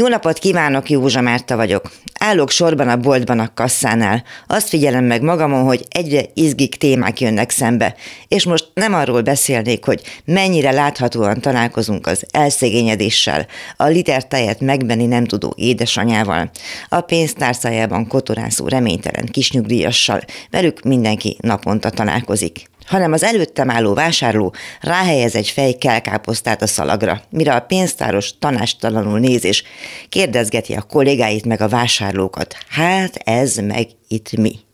Jó 0.00 0.08
napot 0.08 0.38
kívánok, 0.38 0.90
Józsa 0.90 1.20
Márta 1.20 1.56
vagyok. 1.56 1.90
Állok 2.18 2.50
sorban 2.50 2.88
a 2.88 2.96
boltban 2.96 3.38
a 3.38 3.50
kasszánál. 3.54 4.22
Azt 4.46 4.68
figyelem 4.68 5.04
meg 5.04 5.22
magamon, 5.22 5.64
hogy 5.64 5.84
egyre 5.88 6.22
izgik 6.34 6.74
témák 6.74 7.20
jönnek 7.20 7.50
szembe. 7.50 7.94
És 8.28 8.44
most 8.44 8.70
nem 8.74 8.94
arról 8.94 9.22
beszélnék, 9.22 9.84
hogy 9.84 10.02
mennyire 10.24 10.70
láthatóan 10.70 11.40
találkozunk 11.40 12.06
az 12.06 12.26
elszegényedéssel, 12.30 13.46
a 13.76 13.84
liter 13.84 14.26
tejet 14.26 14.60
megbenni 14.60 15.06
nem 15.06 15.24
tudó 15.24 15.52
édesanyával, 15.56 16.50
a 16.88 17.00
pénztárcájában 17.00 18.06
kotorászó 18.06 18.68
reménytelen 18.68 19.26
kisnyugdíjassal. 19.26 20.20
Velük 20.50 20.82
mindenki 20.82 21.36
naponta 21.40 21.90
találkozik 21.90 22.68
hanem 22.86 23.12
az 23.12 23.22
előttem 23.22 23.70
álló 23.70 23.94
vásárló 23.94 24.54
ráhelyez 24.80 25.34
egy 25.34 25.48
fej 25.48 25.72
kelkáposztát 25.72 26.62
a 26.62 26.66
szalagra, 26.66 27.22
mire 27.30 27.54
a 27.54 27.60
pénztáros 27.60 28.38
tanástalanul 28.38 29.18
néz 29.18 29.44
és 29.44 29.62
kérdezgeti 30.08 30.72
a 30.72 30.82
kollégáit 30.82 31.44
meg 31.44 31.60
a 31.60 31.68
vásárlókat. 31.68 32.56
Hát 32.68 33.14
ez 33.14 33.56
meg 33.56 33.86
itt 34.08 34.36
mi? 34.36 34.64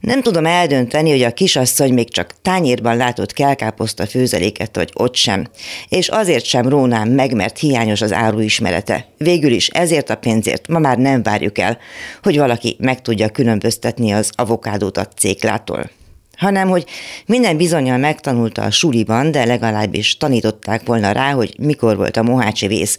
Nem 0.00 0.22
tudom 0.22 0.46
eldönteni, 0.46 1.10
hogy 1.10 1.22
a 1.22 1.32
kisasszony 1.32 1.92
még 1.92 2.10
csak 2.10 2.34
tányérban 2.42 2.96
látott 2.96 3.32
kelkáposzta 3.32 4.06
főzeléket, 4.06 4.76
vagy 4.76 4.90
ott 4.94 5.14
sem. 5.14 5.46
És 5.88 6.08
azért 6.08 6.44
sem 6.44 6.68
rónám 6.68 7.08
meg, 7.08 7.34
mert 7.34 7.58
hiányos 7.58 8.00
az 8.00 8.12
áru 8.12 8.40
ismerete. 8.40 9.06
Végül 9.16 9.52
is 9.52 9.68
ezért 9.68 10.10
a 10.10 10.16
pénzért 10.16 10.68
ma 10.68 10.78
már 10.78 10.98
nem 10.98 11.22
várjuk 11.22 11.58
el, 11.58 11.78
hogy 12.22 12.38
valaki 12.38 12.76
meg 12.78 13.02
tudja 13.02 13.28
különböztetni 13.28 14.12
az 14.12 14.30
avokádót 14.34 14.96
a 14.96 15.06
céklától 15.06 15.90
hanem 16.38 16.68
hogy 16.68 16.84
minden 17.26 17.56
bizonyal 17.56 17.98
megtanulta 17.98 18.62
a 18.62 18.70
suliban, 18.70 19.30
de 19.30 19.44
legalábbis 19.44 20.16
tanították 20.16 20.86
volna 20.86 21.12
rá, 21.12 21.32
hogy 21.32 21.54
mikor 21.58 21.96
volt 21.96 22.16
a 22.16 22.22
mohácsi 22.22 22.66
vész, 22.66 22.98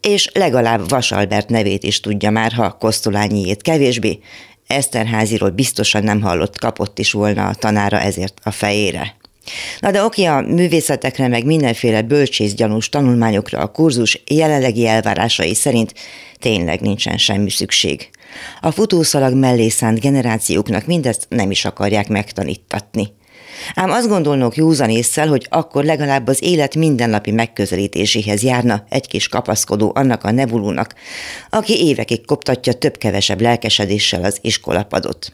és 0.00 0.30
legalább 0.34 0.88
Vasalbert 0.88 1.48
nevét 1.48 1.82
is 1.82 2.00
tudja 2.00 2.30
már, 2.30 2.52
ha 2.52 2.76
Kosztolányiét 2.78 3.62
kevésbé. 3.62 4.18
Eszterháziról 4.66 5.50
biztosan 5.50 6.02
nem 6.02 6.20
hallott, 6.20 6.58
kapott 6.58 6.98
is 6.98 7.12
volna 7.12 7.46
a 7.46 7.54
tanára 7.54 8.00
ezért 8.00 8.40
a 8.42 8.50
fejére. 8.50 9.16
Na 9.80 9.90
de 9.90 10.04
oké, 10.04 10.24
a 10.24 10.40
művészetekre 10.40 11.28
meg 11.28 11.44
mindenféle 11.44 12.02
bölcsészgyanús 12.02 12.88
tanulmányokra 12.88 13.58
a 13.58 13.66
kurzus 13.66 14.22
jelenlegi 14.26 14.86
elvárásai 14.86 15.54
szerint 15.54 15.94
tényleg 16.38 16.80
nincsen 16.80 17.18
semmi 17.18 17.50
szükség. 17.50 18.10
A 18.60 18.70
futószalag 18.70 19.34
mellé 19.34 19.68
szánt 19.68 20.00
generációknak 20.00 20.86
mindezt 20.86 21.26
nem 21.28 21.50
is 21.50 21.64
akarják 21.64 22.08
megtanítatni. 22.08 23.16
Ám 23.74 23.90
azt 23.90 24.08
gondolnok 24.08 24.56
józan 24.56 24.90
észsel, 24.90 25.28
hogy 25.28 25.46
akkor 25.50 25.84
legalább 25.84 26.26
az 26.26 26.42
élet 26.42 26.74
mindennapi 26.74 27.30
megközelítéséhez 27.30 28.42
járna 28.42 28.84
egy 28.88 29.08
kis 29.08 29.28
kapaszkodó 29.28 29.92
annak 29.94 30.24
a 30.24 30.30
nebulónak, 30.30 30.94
aki 31.50 31.86
évekig 31.86 32.26
koptatja 32.26 32.72
több-kevesebb 32.72 33.40
lelkesedéssel 33.40 34.24
az 34.24 34.38
iskolapadot. 34.40 35.32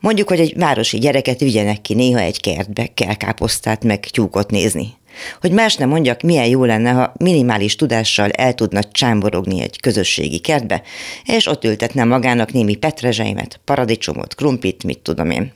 Mondjuk, 0.00 0.28
hogy 0.28 0.40
egy 0.40 0.54
városi 0.56 0.98
gyereket 0.98 1.40
vigyenek 1.40 1.80
ki 1.80 1.94
néha 1.94 2.18
egy 2.18 2.40
kertbe, 2.40 2.86
kell 2.94 3.14
káposztát 3.14 3.84
meg 3.84 4.00
tyúkot 4.00 4.50
nézni. 4.50 4.94
Hogy 5.40 5.50
más 5.50 5.74
nem 5.74 5.88
mondjak, 5.88 6.20
milyen 6.20 6.46
jó 6.46 6.64
lenne, 6.64 6.90
ha 6.90 7.12
minimális 7.18 7.76
tudással 7.76 8.30
el 8.30 8.54
tudna 8.54 8.82
csámborogni 8.82 9.62
egy 9.62 9.80
közösségi 9.80 10.38
kertbe, 10.38 10.82
és 11.24 11.46
ott 11.46 11.64
ültetne 11.64 12.04
magának 12.04 12.52
némi 12.52 12.74
petrezseimet, 12.74 13.60
paradicsomot, 13.64 14.34
krumpit, 14.34 14.84
mit 14.84 14.98
tudom 14.98 15.30
én 15.30 15.52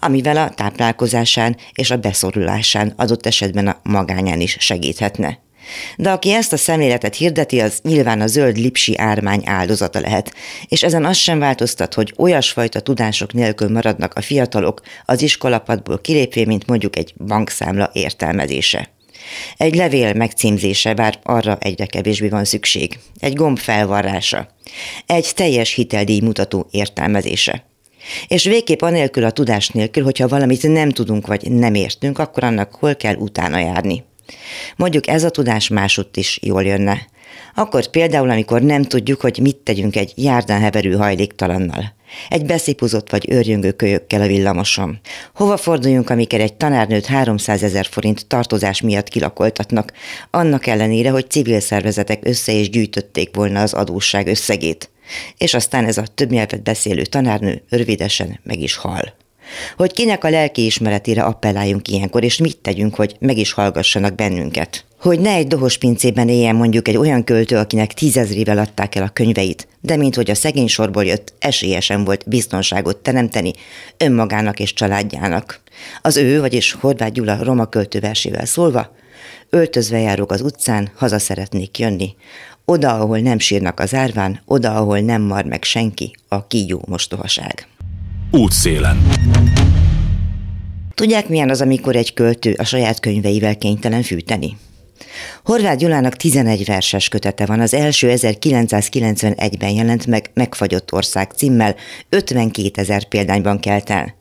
amivel 0.00 0.36
a 0.36 0.50
táplálkozásán 0.50 1.56
és 1.72 1.90
a 1.90 1.96
beszorulásán 1.96 2.92
adott 2.96 3.26
esetben 3.26 3.66
a 3.68 3.80
magányán 3.82 4.40
is 4.40 4.56
segíthetne. 4.60 5.38
De 5.96 6.10
aki 6.10 6.32
ezt 6.32 6.52
a 6.52 6.56
szemléletet 6.56 7.14
hirdeti, 7.14 7.60
az 7.60 7.80
nyilván 7.82 8.20
a 8.20 8.26
zöld 8.26 8.56
lipsi 8.56 8.98
ármány 8.98 9.42
áldozata 9.44 10.00
lehet, 10.00 10.34
és 10.68 10.82
ezen 10.82 11.04
az 11.04 11.16
sem 11.16 11.38
változtat, 11.38 11.94
hogy 11.94 12.14
olyasfajta 12.16 12.80
tudások 12.80 13.32
nélkül 13.32 13.70
maradnak 13.70 14.14
a 14.14 14.20
fiatalok 14.20 14.80
az 15.04 15.22
iskolapadból 15.22 16.00
kilépve, 16.00 16.44
mint 16.44 16.66
mondjuk 16.66 16.96
egy 16.96 17.14
bankszámla 17.26 17.90
értelmezése. 17.92 18.90
Egy 19.56 19.74
levél 19.74 20.14
megcímzése, 20.14 20.94
bár 20.94 21.18
arra 21.22 21.56
egyre 21.60 21.86
kevésbé 21.86 22.28
van 22.28 22.44
szükség. 22.44 22.98
Egy 23.18 23.34
gomb 23.34 23.58
felvarrása. 23.58 24.48
Egy 25.06 25.32
teljes 25.34 25.74
hiteldíj 25.74 26.20
mutató 26.20 26.66
értelmezése. 26.70 27.64
És 28.28 28.44
végképp 28.44 28.80
anélkül 28.80 29.24
a 29.24 29.30
tudás 29.30 29.68
nélkül, 29.68 30.04
hogyha 30.04 30.28
valamit 30.28 30.68
nem 30.68 30.90
tudunk 30.90 31.26
vagy 31.26 31.50
nem 31.50 31.74
értünk, 31.74 32.18
akkor 32.18 32.44
annak 32.44 32.74
hol 32.74 32.96
kell 32.96 33.14
utána 33.14 33.58
járni. 33.58 34.04
Mondjuk 34.76 35.06
ez 35.06 35.24
a 35.24 35.30
tudás 35.30 35.68
másutt 35.68 36.16
is 36.16 36.38
jól 36.42 36.62
jönne. 36.62 37.06
Akkor 37.54 37.86
például, 37.86 38.30
amikor 38.30 38.62
nem 38.62 38.82
tudjuk, 38.82 39.20
hogy 39.20 39.38
mit 39.42 39.56
tegyünk 39.56 39.96
egy 39.96 40.12
járdán 40.16 40.60
heverő 40.60 40.96
hajléktalannal. 40.96 41.94
Egy 42.28 42.46
beszipuzott 42.46 43.10
vagy 43.10 43.30
őrjöngő 43.30 43.72
kölyökkel 43.72 44.20
a 44.20 44.26
villamoson. 44.26 45.00
Hova 45.34 45.56
forduljunk, 45.56 46.10
amikor 46.10 46.40
egy 46.40 46.54
tanárnőt 46.54 47.06
300 47.06 47.62
ezer 47.62 47.86
forint 47.86 48.26
tartozás 48.26 48.80
miatt 48.80 49.08
kilakoltatnak, 49.08 49.92
annak 50.30 50.66
ellenére, 50.66 51.10
hogy 51.10 51.30
civil 51.30 51.60
szervezetek 51.60 52.20
össze 52.22 52.52
is 52.52 52.70
gyűjtötték 52.70 53.34
volna 53.34 53.60
az 53.60 53.72
adósság 53.72 54.26
összegét. 54.26 54.90
És 55.38 55.54
aztán 55.54 55.84
ez 55.84 55.98
a 55.98 56.06
több 56.14 56.30
nyelvet 56.30 56.62
beszélő 56.62 57.02
tanárnő 57.02 57.62
rövidesen 57.68 58.40
meg 58.42 58.60
is 58.60 58.76
hal 58.76 59.20
hogy 59.76 59.92
kinek 59.92 60.24
a 60.24 60.30
lelki 60.30 60.64
ismeretére 60.64 61.22
appelláljunk 61.22 61.88
ilyenkor, 61.88 62.24
és 62.24 62.36
mit 62.36 62.58
tegyünk, 62.58 62.94
hogy 62.94 63.16
meg 63.20 63.36
is 63.38 63.52
hallgassanak 63.52 64.14
bennünket. 64.14 64.84
Hogy 65.00 65.20
ne 65.20 65.30
egy 65.30 65.46
dohos 65.46 65.78
pincében 65.78 66.28
éljen 66.28 66.54
mondjuk 66.54 66.88
egy 66.88 66.96
olyan 66.96 67.24
költő, 67.24 67.56
akinek 67.56 67.92
tízezrével 67.92 68.58
adták 68.58 68.94
el 68.94 69.02
a 69.02 69.08
könyveit, 69.08 69.68
de 69.80 69.96
mint 69.96 70.14
hogy 70.14 70.30
a 70.30 70.34
szegény 70.34 70.66
sorból 70.66 71.04
jött, 71.04 71.32
esélyesen 71.38 72.04
volt 72.04 72.28
biztonságot 72.28 72.96
teremteni 72.96 73.52
önmagának 73.96 74.60
és 74.60 74.72
családjának. 74.72 75.60
Az 76.02 76.16
ő, 76.16 76.40
vagyis 76.40 76.72
Horváth 76.72 77.12
Gyula 77.12 77.44
roma 77.44 77.66
költőversével 77.66 78.44
szólva, 78.44 78.94
öltözve 79.50 79.98
járok 79.98 80.32
az 80.32 80.40
utcán, 80.40 80.90
haza 80.96 81.18
szeretnék 81.18 81.78
jönni. 81.78 82.14
Oda, 82.64 82.94
ahol 82.94 83.18
nem 83.18 83.38
sírnak 83.38 83.80
az 83.80 83.94
árván, 83.94 84.40
oda, 84.46 84.74
ahol 84.74 84.98
nem 84.98 85.22
mar 85.22 85.44
meg 85.44 85.64
senki, 85.64 86.16
a 86.28 86.46
kígyó 86.46 86.84
mostohaság. 86.86 87.66
Útszélen. 88.34 89.08
Tudják, 90.94 91.28
milyen 91.28 91.50
az, 91.50 91.60
amikor 91.60 91.96
egy 91.96 92.14
költő 92.14 92.54
a 92.58 92.64
saját 92.64 93.00
könyveivel 93.00 93.56
kénytelen 93.56 94.02
fűteni? 94.02 94.56
Horváth 95.44 95.78
Gyulának 95.78 96.16
11 96.16 96.64
verses 96.64 97.08
kötete 97.08 97.46
van, 97.46 97.60
az 97.60 97.74
első 97.74 98.12
1991-ben 98.16 99.70
jelent 99.70 100.06
meg 100.06 100.30
Megfagyott 100.34 100.92
ország 100.92 101.30
címmel, 101.30 101.76
52 102.08 102.70
ezer 102.74 103.08
példányban 103.08 103.60
kelt 103.60 103.90
el. 103.90 104.14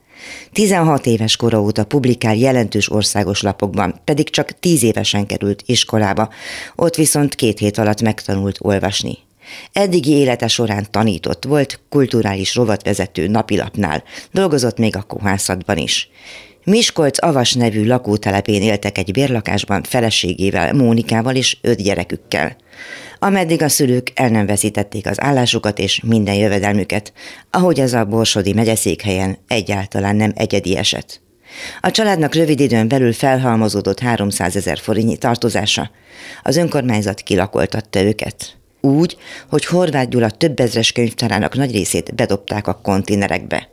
16 0.51 1.05
éves 1.05 1.35
kora 1.35 1.61
óta 1.61 1.85
publikál 1.85 2.35
jelentős 2.35 2.91
országos 2.91 3.41
lapokban, 3.41 4.01
pedig 4.03 4.29
csak 4.29 4.59
10 4.59 4.83
évesen 4.83 5.25
került 5.25 5.63
iskolába, 5.65 6.29
ott 6.75 6.95
viszont 6.95 7.35
két 7.35 7.59
hét 7.59 7.77
alatt 7.77 8.01
megtanult 8.01 8.57
olvasni. 8.61 9.17
Eddigi 9.71 10.11
élete 10.11 10.47
során 10.47 10.87
tanított, 10.91 11.43
volt 11.43 11.79
kulturális 11.89 12.55
rovatvezető 12.55 13.27
napilapnál, 13.27 14.03
dolgozott 14.31 14.77
még 14.77 14.95
a 14.95 15.01
kohászatban 15.01 15.77
is. 15.77 16.09
Miskolc 16.63 17.23
Avas 17.23 17.53
nevű 17.53 17.85
lakótelepén 17.85 18.61
éltek 18.61 18.97
egy 18.97 19.11
bérlakásban 19.11 19.83
feleségével, 19.83 20.73
Mónikával 20.73 21.35
és 21.35 21.57
öt 21.61 21.83
gyerekükkel. 21.83 22.55
Ameddig 23.19 23.61
a 23.61 23.69
szülők 23.69 24.11
el 24.15 24.29
nem 24.29 24.45
veszítették 24.45 25.07
az 25.07 25.21
állásukat 25.21 25.79
és 25.79 26.01
minden 26.05 26.35
jövedelmüket, 26.35 27.13
ahogy 27.49 27.79
ez 27.79 27.93
a 27.93 28.05
Borsodi 28.05 28.53
megyeszékhelyen 28.53 29.37
egyáltalán 29.47 30.15
nem 30.15 30.31
egyedi 30.35 30.77
eset. 30.77 31.21
A 31.81 31.91
családnak 31.91 32.35
rövid 32.35 32.59
időn 32.59 32.87
belül 32.87 33.13
felhalmozódott 33.13 33.99
300 33.99 34.55
ezer 34.55 34.79
forintnyi 34.79 35.17
tartozása. 35.17 35.91
Az 36.43 36.57
önkormányzat 36.57 37.21
kilakoltatta 37.21 38.01
őket 38.01 38.60
úgy, 38.81 39.17
hogy 39.49 39.65
Horváth 39.65 40.09
Gyula 40.09 40.29
több 40.29 40.59
ezres 40.59 40.91
könyvtárának 40.91 41.55
nagy 41.55 41.71
részét 41.71 42.15
bedobták 42.15 42.67
a 42.67 42.79
konténerekbe. 42.83 43.69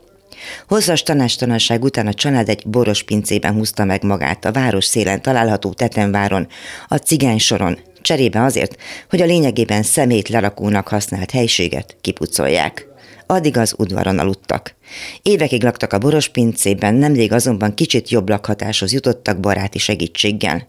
Hosszas 0.67 1.03
tanástalanság 1.03 1.83
után 1.83 2.07
a 2.07 2.13
család 2.13 2.49
egy 2.49 2.67
boros 2.67 3.03
pincében 3.03 3.53
húzta 3.53 3.83
meg 3.83 4.03
magát 4.03 4.45
a 4.45 4.51
város 4.51 4.85
szélen 4.85 5.21
található 5.21 5.73
Tetenváron, 5.73 6.47
a 6.87 6.95
cigány 6.95 7.39
soron, 7.39 7.77
cserébe 8.01 8.43
azért, 8.43 8.75
hogy 9.09 9.21
a 9.21 9.25
lényegében 9.25 9.83
szemét 9.83 10.29
lerakónak 10.29 10.87
használt 10.87 11.31
helységet 11.31 11.97
kipucolják. 12.01 12.87
addig 13.25 13.57
az 13.57 13.73
udvaron 13.77 14.19
aludtak. 14.19 14.75
Évekig 15.21 15.63
laktak 15.63 15.93
a 15.93 15.97
boros 15.97 16.27
pincében, 16.27 16.95
nemrég 16.95 17.31
azonban 17.31 17.73
kicsit 17.73 18.09
jobb 18.09 18.29
lakhatáshoz 18.29 18.93
jutottak 18.93 19.39
baráti 19.39 19.77
segítséggel. 19.77 20.67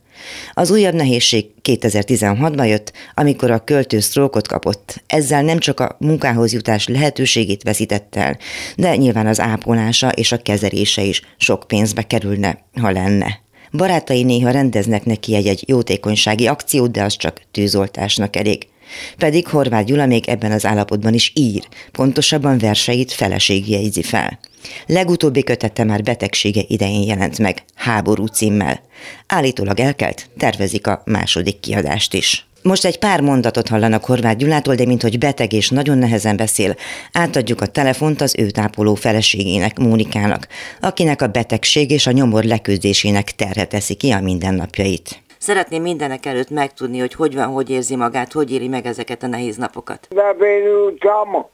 Az 0.52 0.70
újabb 0.70 0.94
nehézség 0.94 1.46
2016-ban 1.62 2.68
jött, 2.68 2.92
amikor 3.14 3.50
a 3.50 3.64
költő 3.64 4.00
sztrókot 4.00 4.48
kapott. 4.48 5.02
Ezzel 5.06 5.42
nem 5.42 5.58
csak 5.58 5.80
a 5.80 5.96
munkához 5.98 6.52
jutás 6.52 6.86
lehetőségét 6.86 7.62
veszített 7.62 8.16
el, 8.16 8.38
de 8.76 8.96
nyilván 8.96 9.26
az 9.26 9.40
ápolása 9.40 10.08
és 10.08 10.32
a 10.32 10.42
kezelése 10.42 11.02
is 11.02 11.22
sok 11.36 11.64
pénzbe 11.66 12.02
kerülne, 12.02 12.58
ha 12.80 12.90
lenne. 12.90 13.40
Barátai 13.72 14.22
néha 14.22 14.50
rendeznek 14.50 15.04
neki 15.04 15.34
egy-egy 15.34 15.64
jótékonysági 15.66 16.46
akciót, 16.46 16.90
de 16.90 17.02
az 17.02 17.16
csak 17.16 17.40
tűzoltásnak 17.50 18.36
elég. 18.36 18.69
Pedig 19.18 19.48
Horváth 19.48 19.86
Gyula 19.86 20.06
még 20.06 20.28
ebben 20.28 20.52
az 20.52 20.66
állapotban 20.66 21.14
is 21.14 21.32
ír, 21.34 21.68
pontosabban 21.92 22.58
verseit 22.58 23.12
feleség 23.12 23.68
jegyzi 23.68 24.02
fel. 24.02 24.38
Legutóbbi 24.86 25.42
kötete 25.42 25.84
már 25.84 26.02
betegsége 26.02 26.62
idején 26.66 27.02
jelent 27.02 27.38
meg, 27.38 27.62
háború 27.74 28.26
címmel. 28.26 28.80
Állítólag 29.26 29.80
elkelt, 29.80 30.30
tervezik 30.38 30.86
a 30.86 31.02
második 31.04 31.60
kiadást 31.60 32.14
is. 32.14 32.44
Most 32.62 32.84
egy 32.84 32.98
pár 32.98 33.20
mondatot 33.20 33.68
hallanak 33.68 34.04
Horváth 34.04 34.36
Gyulától, 34.36 34.74
de 34.74 34.84
minthogy 34.84 35.18
beteg 35.18 35.52
és 35.52 35.68
nagyon 35.68 35.98
nehezen 35.98 36.36
beszél, 36.36 36.76
átadjuk 37.12 37.60
a 37.60 37.66
telefont 37.66 38.20
az 38.20 38.34
ő 38.38 38.50
tápoló 38.50 38.94
feleségének, 38.94 39.78
Mónikának, 39.78 40.48
akinek 40.80 41.22
a 41.22 41.26
betegség 41.26 41.90
és 41.90 42.06
a 42.06 42.10
nyomor 42.10 42.44
leküzdésének 42.44 43.34
terhe 43.34 43.64
teszi 43.64 43.94
ki 43.94 44.10
a 44.10 44.20
mindennapjait. 44.20 45.22
Szeretném 45.40 45.82
mindenek 45.82 46.26
előtt 46.26 46.50
megtudni, 46.50 46.98
hogy 46.98 47.14
hogy 47.14 47.34
van, 47.34 47.46
hogy 47.46 47.70
érzi 47.70 47.96
magát, 47.96 48.32
hogy 48.32 48.52
éri 48.52 48.68
meg 48.68 48.86
ezeket 48.86 49.22
a 49.22 49.26
nehéz 49.26 49.56
napokat. 49.56 50.08
Bebénultam, 50.14 51.46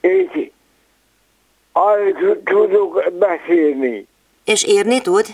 és 0.00 0.50
alig 1.72 2.16
tudok 2.44 3.12
beszélni. 3.18 4.06
És 4.44 4.64
írni 4.66 5.00
tud? 5.00 5.26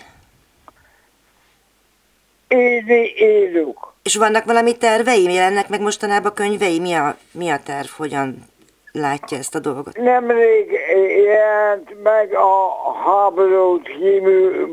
Írni 2.48 3.12
írok. 3.16 3.94
És 4.02 4.16
vannak 4.16 4.44
valami 4.44 4.76
tervei? 4.76 5.32
Jelennek 5.32 5.68
meg 5.68 5.80
mostanában 5.80 6.34
könyvei? 6.34 6.80
Mi 6.80 6.92
a, 6.92 7.16
mi 7.32 7.50
a 7.50 7.58
terv? 7.64 7.88
Hogyan 7.96 8.36
látja 8.92 9.38
ezt 9.38 9.54
a 9.54 9.58
dolgot? 9.58 9.96
Nemrég 9.96 10.70
jelent 11.24 12.02
meg 12.02 12.34
a 12.34 12.92
háború 13.04 13.80
című 13.82 14.66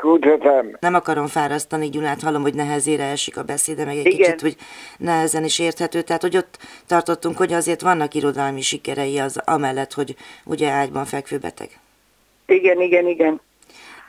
kutatom. 0.00 0.76
Nem 0.80 0.94
akarom 0.94 1.26
fárasztani 1.26 1.88
Gyulát, 1.88 2.22
hallom, 2.22 2.42
hogy 2.42 2.54
nehezére 2.54 3.04
esik 3.04 3.36
a 3.36 3.42
beszéde, 3.42 3.84
meg 3.84 3.96
egy 3.96 4.06
Igen. 4.06 4.16
kicsit, 4.16 4.40
hogy 4.40 4.56
nehezen 4.98 5.44
is 5.44 5.58
érthető. 5.58 6.02
Tehát, 6.02 6.22
hogy 6.22 6.36
ott 6.36 6.58
tartottunk, 6.86 7.36
hogy 7.36 7.52
azért 7.52 7.80
vannak 7.80 8.14
irodalmi 8.14 8.60
sikerei 8.60 9.18
az 9.18 9.42
amellett, 9.44 9.92
hogy 9.92 10.14
ugye 10.44 10.70
ágyban 10.70 11.04
fekvő 11.04 11.38
beteg. 11.38 11.68
Igen, 12.46 12.80
igen, 12.80 13.06
igen. 13.06 13.40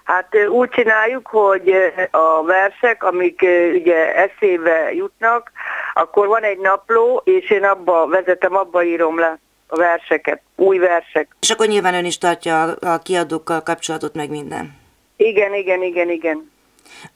Hát 0.04 0.36
úgy 0.50 0.69
csináljuk, 0.69 1.28
hogy 1.28 1.74
a 2.12 2.44
versek, 2.44 3.04
amik 3.04 3.42
ugye 3.74 4.16
eszébe 4.16 4.94
jutnak, 4.94 5.52
akkor 5.94 6.28
van 6.28 6.44
egy 6.44 6.58
napló, 6.58 7.22
és 7.25 7.50
én 7.50 7.63
abba 7.63 8.08
vezetem, 8.08 8.56
abba 8.56 8.84
írom 8.84 9.19
le 9.19 9.40
a 9.68 9.78
verseket, 9.78 10.42
új 10.56 10.78
versek. 10.78 11.36
És 11.40 11.50
akkor 11.50 11.68
nyilván 11.68 11.94
ön 11.94 12.06
is 12.06 12.18
tartja 12.18 12.62
a, 12.62 12.94
a 12.94 12.98
kiadókkal 12.98 13.62
kapcsolatot, 13.62 14.16
meg 14.16 14.30
minden. 14.30 14.81
Igen, 15.30 15.54
igen, 15.54 15.82
igen, 15.84 16.10
igen. 16.10 16.52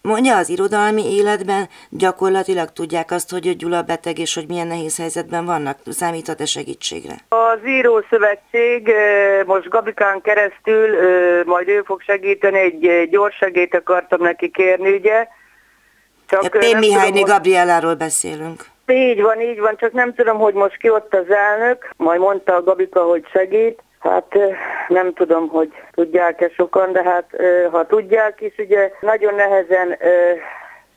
Mondja, 0.02 0.38
az 0.38 0.50
irodalmi 0.50 1.16
életben 1.16 1.70
gyakorlatilag 1.90 2.72
tudják 2.72 3.12
azt, 3.12 3.32
hogy 3.32 3.56
Gyula 3.56 3.82
beteg, 3.82 4.20
és 4.20 4.36
hogy 4.36 4.48
milyen 4.48 4.68
nehéz 4.68 4.98
helyzetben 4.98 5.46
vannak? 5.46 5.78
Számíthat-e 5.86 6.46
segítségre? 6.46 7.14
Az 7.30 7.60
Írószövetség 7.66 8.92
most 9.46 9.70
Gabikán 9.70 10.22
keresztül, 10.22 10.88
majd 11.46 11.68
ő 11.68 11.82
fog 11.86 12.02
segíteni, 12.02 12.60
egy 12.60 13.10
gyors 13.10 13.36
segélyt 13.36 13.76
akartam 13.76 14.22
neki 14.22 14.50
kérni, 14.50 14.92
ugye. 14.92 15.28
Csak 16.28 16.56
ö, 16.56 16.60
P. 16.60 16.62
Mihályné 16.62 17.08
tudom, 17.08 17.12
hogy- 17.12 17.32
Gabrielláról 17.32 17.96
beszélünk. 17.96 18.66
Így 18.88 19.22
van, 19.22 19.42
így 19.42 19.60
van, 19.60 19.76
csak 19.78 19.92
nem 19.92 20.14
tudom, 20.14 20.38
hogy 20.38 20.54
most 20.54 20.78
ki 20.78 20.90
ott 20.90 21.14
az 21.14 21.30
elnök, 21.30 21.90
majd 21.98 22.20
mondta 22.20 22.56
a 22.56 22.64
Gabika, 22.64 23.02
hogy 23.04 23.26
segít. 23.32 23.80
Hát 24.10 24.38
nem 24.88 25.14
tudom, 25.14 25.48
hogy 25.48 25.72
tudják-e 25.92 26.50
sokan, 26.56 26.92
de 26.92 27.04
hát 27.04 27.30
ha 27.72 27.86
tudják 27.86 28.42
is, 28.42 28.54
ugye 28.58 28.92
nagyon 29.02 29.36
nehezen 29.36 29.98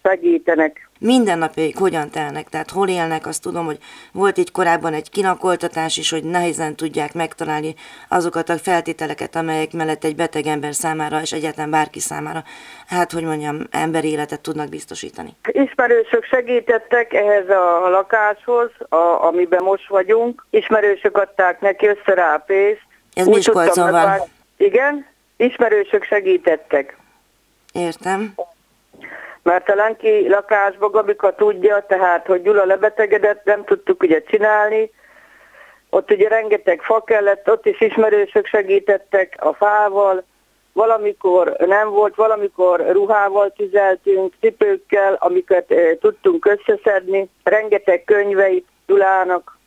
segítenek. 0.02 0.88
Mindennapjaik 1.00 1.78
hogyan 1.78 2.10
telnek, 2.10 2.48
tehát 2.48 2.70
hol 2.70 2.88
élnek, 2.88 3.26
azt 3.26 3.42
tudom, 3.42 3.64
hogy 3.64 3.78
volt 4.12 4.38
így 4.38 4.50
korábban 4.50 4.94
egy 4.94 5.10
kinakoltatás 5.10 5.96
is, 5.96 6.10
hogy 6.10 6.24
nehézen 6.24 6.76
tudják 6.76 7.14
megtalálni 7.14 7.74
azokat 8.08 8.48
a 8.48 8.56
feltételeket, 8.56 9.36
amelyek 9.36 9.72
mellett 9.72 10.04
egy 10.04 10.16
beteg 10.16 10.46
ember 10.46 10.74
számára, 10.74 11.20
és 11.20 11.32
egyáltalán 11.32 11.70
bárki 11.70 12.00
számára, 12.00 12.42
hát 12.86 13.12
hogy 13.12 13.24
mondjam, 13.24 13.56
emberi 13.70 14.10
életet 14.10 14.40
tudnak 14.40 14.68
biztosítani. 14.68 15.36
Ismerősök 15.52 16.24
segítettek 16.24 17.12
ehhez 17.12 17.48
a 17.48 17.88
lakáshoz, 17.88 18.70
a, 18.88 19.24
amiben 19.26 19.62
most 19.62 19.88
vagyunk. 19.88 20.46
Ismerősök 20.50 21.16
adták 21.16 21.60
neki 21.60 21.86
össze 21.86 22.14
rá 22.14 22.36
pénzt. 22.46 22.86
Ez 23.18 23.26
Úgy 23.26 23.34
Miskolcon 23.34 23.90
van. 23.90 24.20
Igen, 24.56 25.06
ismerősök 25.36 26.04
segítettek. 26.04 26.96
Értem. 27.72 28.34
Mert 29.42 29.68
a 29.68 29.74
Lenki 29.74 30.28
lakásba 30.28 30.90
Gabika 30.90 31.34
tudja, 31.34 31.84
tehát, 31.88 32.26
hogy 32.26 32.42
Gyula 32.42 32.64
lebetegedett, 32.64 33.44
nem 33.44 33.64
tudtuk 33.64 34.02
ugye 34.02 34.22
csinálni. 34.22 34.90
Ott 35.90 36.10
ugye 36.10 36.28
rengeteg 36.28 36.82
fa 36.82 37.00
kellett, 37.00 37.50
ott 37.50 37.66
is 37.66 37.80
ismerősök 37.80 38.46
segítettek 38.46 39.36
a 39.38 39.52
fával. 39.52 40.24
Valamikor 40.72 41.56
nem 41.58 41.90
volt, 41.90 42.14
valamikor 42.14 42.86
ruhával 42.90 43.52
tüzeltünk, 43.56 44.34
cipőkkel, 44.40 45.16
amiket 45.20 45.70
e, 45.70 45.98
tudtunk 45.98 46.46
összeszedni. 46.46 47.28
Rengeteg 47.42 48.04
könyveit 48.04 48.66
Gyulának, 48.86 49.57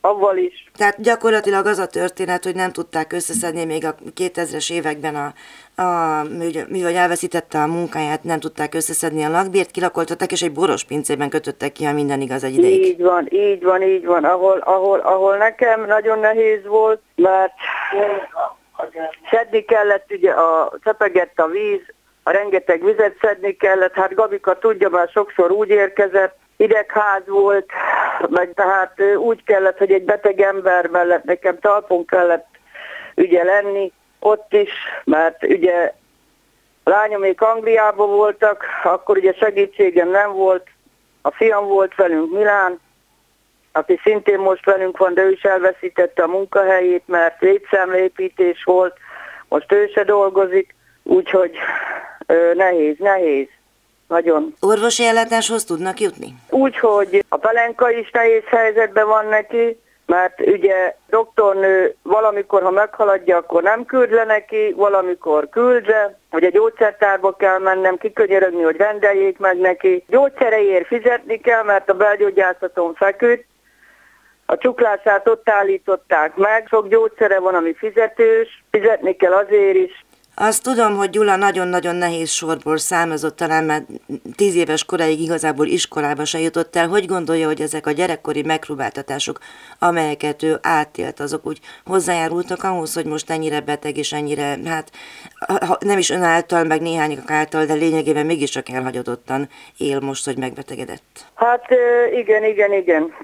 avval 0.00 0.36
is. 0.36 0.70
Tehát 0.76 1.02
gyakorlatilag 1.02 1.66
az 1.66 1.78
a 1.78 1.86
történet, 1.86 2.44
hogy 2.44 2.54
nem 2.54 2.72
tudták 2.72 3.12
összeszedni 3.12 3.64
még 3.64 3.84
a 3.84 3.94
2000-es 4.16 4.72
években 4.72 5.14
a, 5.14 5.32
a 5.82 6.22
mivel 6.68 6.96
elveszítette 6.96 7.62
a 7.62 7.66
munkáját, 7.66 8.24
nem 8.24 8.40
tudták 8.40 8.74
összeszedni 8.74 9.24
a 9.24 9.30
lakbért, 9.30 9.70
kilakoltatták, 9.70 10.32
és 10.32 10.42
egy 10.42 10.52
boros 10.52 10.84
pincében 10.84 11.28
kötöttek 11.28 11.72
ki, 11.72 11.84
ha 11.84 11.92
minden 11.92 12.20
igaz 12.20 12.44
egy 12.44 12.58
ideig. 12.58 12.84
Így 12.84 13.02
van, 13.02 13.26
így 13.30 13.62
van, 13.62 13.82
így 13.82 14.06
van. 14.06 14.24
Ahol, 14.24 14.58
ahol, 14.58 14.98
ahol 14.98 15.36
nekem 15.36 15.86
nagyon 15.86 16.18
nehéz 16.18 16.66
volt, 16.66 17.00
mert 17.14 17.52
szedni 19.30 19.64
kellett, 19.64 20.06
ugye 20.10 20.30
a 20.30 20.72
cepegett 20.82 21.38
a 21.38 21.46
víz, 21.46 21.80
a 22.22 22.30
rengeteg 22.30 22.84
vizet 22.84 23.16
szedni 23.20 23.56
kellett, 23.56 23.94
hát 23.94 24.14
Gabika 24.14 24.58
tudja, 24.58 24.88
már 24.88 25.08
sokszor 25.08 25.50
úgy 25.50 25.68
érkezett, 25.68 26.36
idegház 26.56 27.22
volt, 27.26 27.70
meg 28.28 28.52
tehát 28.54 29.02
úgy 29.16 29.44
kellett, 29.44 29.78
hogy 29.78 29.92
egy 29.92 30.04
beteg 30.04 30.40
ember 30.40 30.86
mellett 30.86 31.24
nekem 31.24 31.58
talpon 31.58 32.04
kellett 32.04 32.46
ugye 33.16 33.44
lenni, 33.44 33.92
ott 34.18 34.52
is, 34.52 34.72
mert 35.04 35.44
ugye 35.44 35.92
lányomék 36.84 37.40
Angliában 37.40 38.08
voltak, 38.08 38.64
akkor 38.84 39.16
ugye 39.16 39.32
segítségem 39.32 40.10
nem 40.10 40.32
volt, 40.32 40.66
a 41.22 41.30
fiam 41.30 41.66
volt 41.66 41.94
velünk 41.94 42.32
Milán, 42.32 42.80
aki 43.72 44.00
szintén 44.02 44.38
most 44.38 44.64
velünk 44.64 44.96
van, 44.96 45.14
de 45.14 45.22
ő 45.22 45.30
is 45.30 45.42
elveszítette 45.42 46.22
a 46.22 46.26
munkahelyét, 46.26 47.02
mert 47.06 47.40
létszámlépítés 47.40 48.64
volt, 48.64 48.96
most 49.48 49.72
ő 49.72 49.86
se 49.86 50.04
dolgozik, 50.04 50.74
úgyhogy 51.02 51.56
ö, 52.26 52.54
nehéz, 52.54 52.98
nehéz, 52.98 53.48
nagyon. 54.08 54.54
Orvosi 54.60 55.04
ellátáshoz 55.04 55.64
tudnak 55.64 56.00
jutni? 56.00 56.34
Úgyhogy 56.50 57.24
a 57.28 57.36
Pelenka 57.36 57.90
is 57.90 58.10
nehéz 58.10 58.42
helyzetben 58.46 59.06
van 59.06 59.26
neki, 59.26 59.78
mert 60.06 60.40
ugye 60.40 60.94
doktornő 61.08 61.94
valamikor, 62.02 62.62
ha 62.62 62.70
meghaladja, 62.70 63.36
akkor 63.36 63.62
nem 63.62 63.84
küld 63.84 64.10
le 64.10 64.24
neki, 64.24 64.72
valamikor 64.76 65.48
küldre, 65.48 66.18
hogy 66.30 66.44
a 66.44 66.50
gyógyszertárba 66.50 67.32
kell 67.32 67.58
mennem, 67.58 67.96
kikönyörögni, 67.96 68.62
hogy 68.62 68.76
rendeljék 68.76 69.38
meg 69.38 69.58
neki. 69.58 70.04
Gyógyszereiért 70.06 70.86
fizetni 70.86 71.40
kell, 71.40 71.62
mert 71.62 71.90
a 71.90 71.94
belgyógyászaton 71.94 72.94
feküdt, 72.94 73.46
a 74.46 74.56
csuklását 74.58 75.28
ott 75.28 75.48
állították 75.48 76.36
meg, 76.36 76.66
sok 76.68 76.88
gyógyszere 76.88 77.38
van, 77.38 77.54
ami 77.54 77.74
fizetős, 77.74 78.64
fizetni 78.70 79.16
kell 79.16 79.32
azért 79.32 79.76
is, 79.76 80.04
Azt 80.40 80.62
tudom, 80.62 80.96
hogy 80.96 81.10
Gyula 81.10 81.36
nagyon-nagyon 81.36 81.96
nehéz 81.96 82.30
sorból 82.30 82.76
származott, 82.76 83.36
talán 83.36 83.64
már 83.64 83.82
tíz 84.36 84.54
éves 84.54 84.84
koráig 84.84 85.20
igazából 85.20 85.66
iskolába 85.66 86.24
se 86.24 86.38
jutott 86.38 86.76
el. 86.76 86.88
Hogy 86.88 87.06
gondolja, 87.06 87.46
hogy 87.46 87.60
ezek 87.60 87.86
a 87.86 87.90
gyerekkori 87.90 88.42
megpróbáltatások, 88.42 89.38
amelyeket 89.78 90.42
ő 90.42 90.58
átélt, 90.62 91.20
azok 91.20 91.46
úgy 91.46 91.60
hozzájárultak 91.84 92.62
ahhoz, 92.62 92.94
hogy 92.94 93.04
most 93.04 93.30
ennyire 93.30 93.60
beteg 93.60 93.96
és 93.96 94.12
ennyire, 94.12 94.58
hát 94.64 94.90
nem 95.80 95.98
is 95.98 96.10
ön 96.10 96.22
által, 96.22 96.64
meg 96.64 96.80
néhányak 96.80 97.30
által, 97.30 97.64
de 97.64 97.74
lényegében 97.74 98.26
mégiscsak 98.26 98.68
elhagyatottan 98.68 99.48
él 99.76 100.00
most, 100.00 100.24
hogy 100.24 100.38
megbetegedett. 100.38 101.26
Hát 101.34 101.66
igen, 102.12 102.44
igen, 102.44 102.72
igen. 102.72 103.14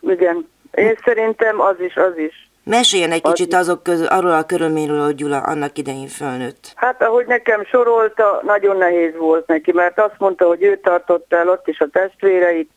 Igen. 0.00 0.48
Én 0.74 0.98
szerintem 1.04 1.60
az 1.60 1.76
is, 1.80 1.96
az 1.96 2.18
is. 2.18 2.47
Meséljen 2.68 3.12
egy 3.12 3.22
kicsit 3.22 3.54
azok 3.54 3.82
közül, 3.82 4.06
arról 4.06 4.32
a 4.32 4.44
körülményről, 4.44 5.04
hogy 5.04 5.14
Gyula 5.14 5.38
annak 5.38 5.78
idején 5.78 6.06
fölnőtt. 6.06 6.72
Hát 6.74 7.02
ahogy 7.02 7.26
nekem 7.26 7.64
sorolta, 7.64 8.40
nagyon 8.44 8.76
nehéz 8.76 9.16
volt 9.16 9.46
neki, 9.46 9.72
mert 9.72 9.98
azt 10.00 10.18
mondta, 10.18 10.46
hogy 10.46 10.62
ő 10.62 10.76
tartotta 10.76 11.36
el 11.36 11.48
ott 11.48 11.68
is 11.68 11.80
a 11.80 11.88
testvéreit, 11.92 12.70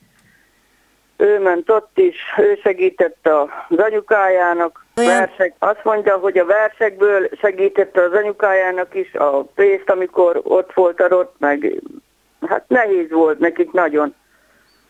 ő 1.18 1.40
ment 1.40 1.70
ott 1.70 1.98
is, 1.98 2.16
ő 2.38 2.60
segített 2.64 3.28
az 3.70 3.78
anyukájának, 3.78 4.86
Olyan- 4.98 5.18
versek. 5.18 5.54
Azt 5.60 5.84
mondja, 5.84 6.18
hogy 6.18 6.38
a 6.38 6.46
versekből 6.46 7.30
segítette 7.42 8.02
az 8.02 8.14
anyukájának 8.14 8.96
is 8.96 9.14
a 9.14 9.44
pénzt, 9.56 9.90
amikor 9.90 10.42
ott 10.44 10.74
volt 10.74 11.00
a 11.00 11.08
rott, 11.08 11.36
meg 11.38 11.82
hát 12.48 12.64
nehéz 12.68 13.12
volt 13.12 13.40
nekik 13.40 13.72
nagyon. 13.72 14.16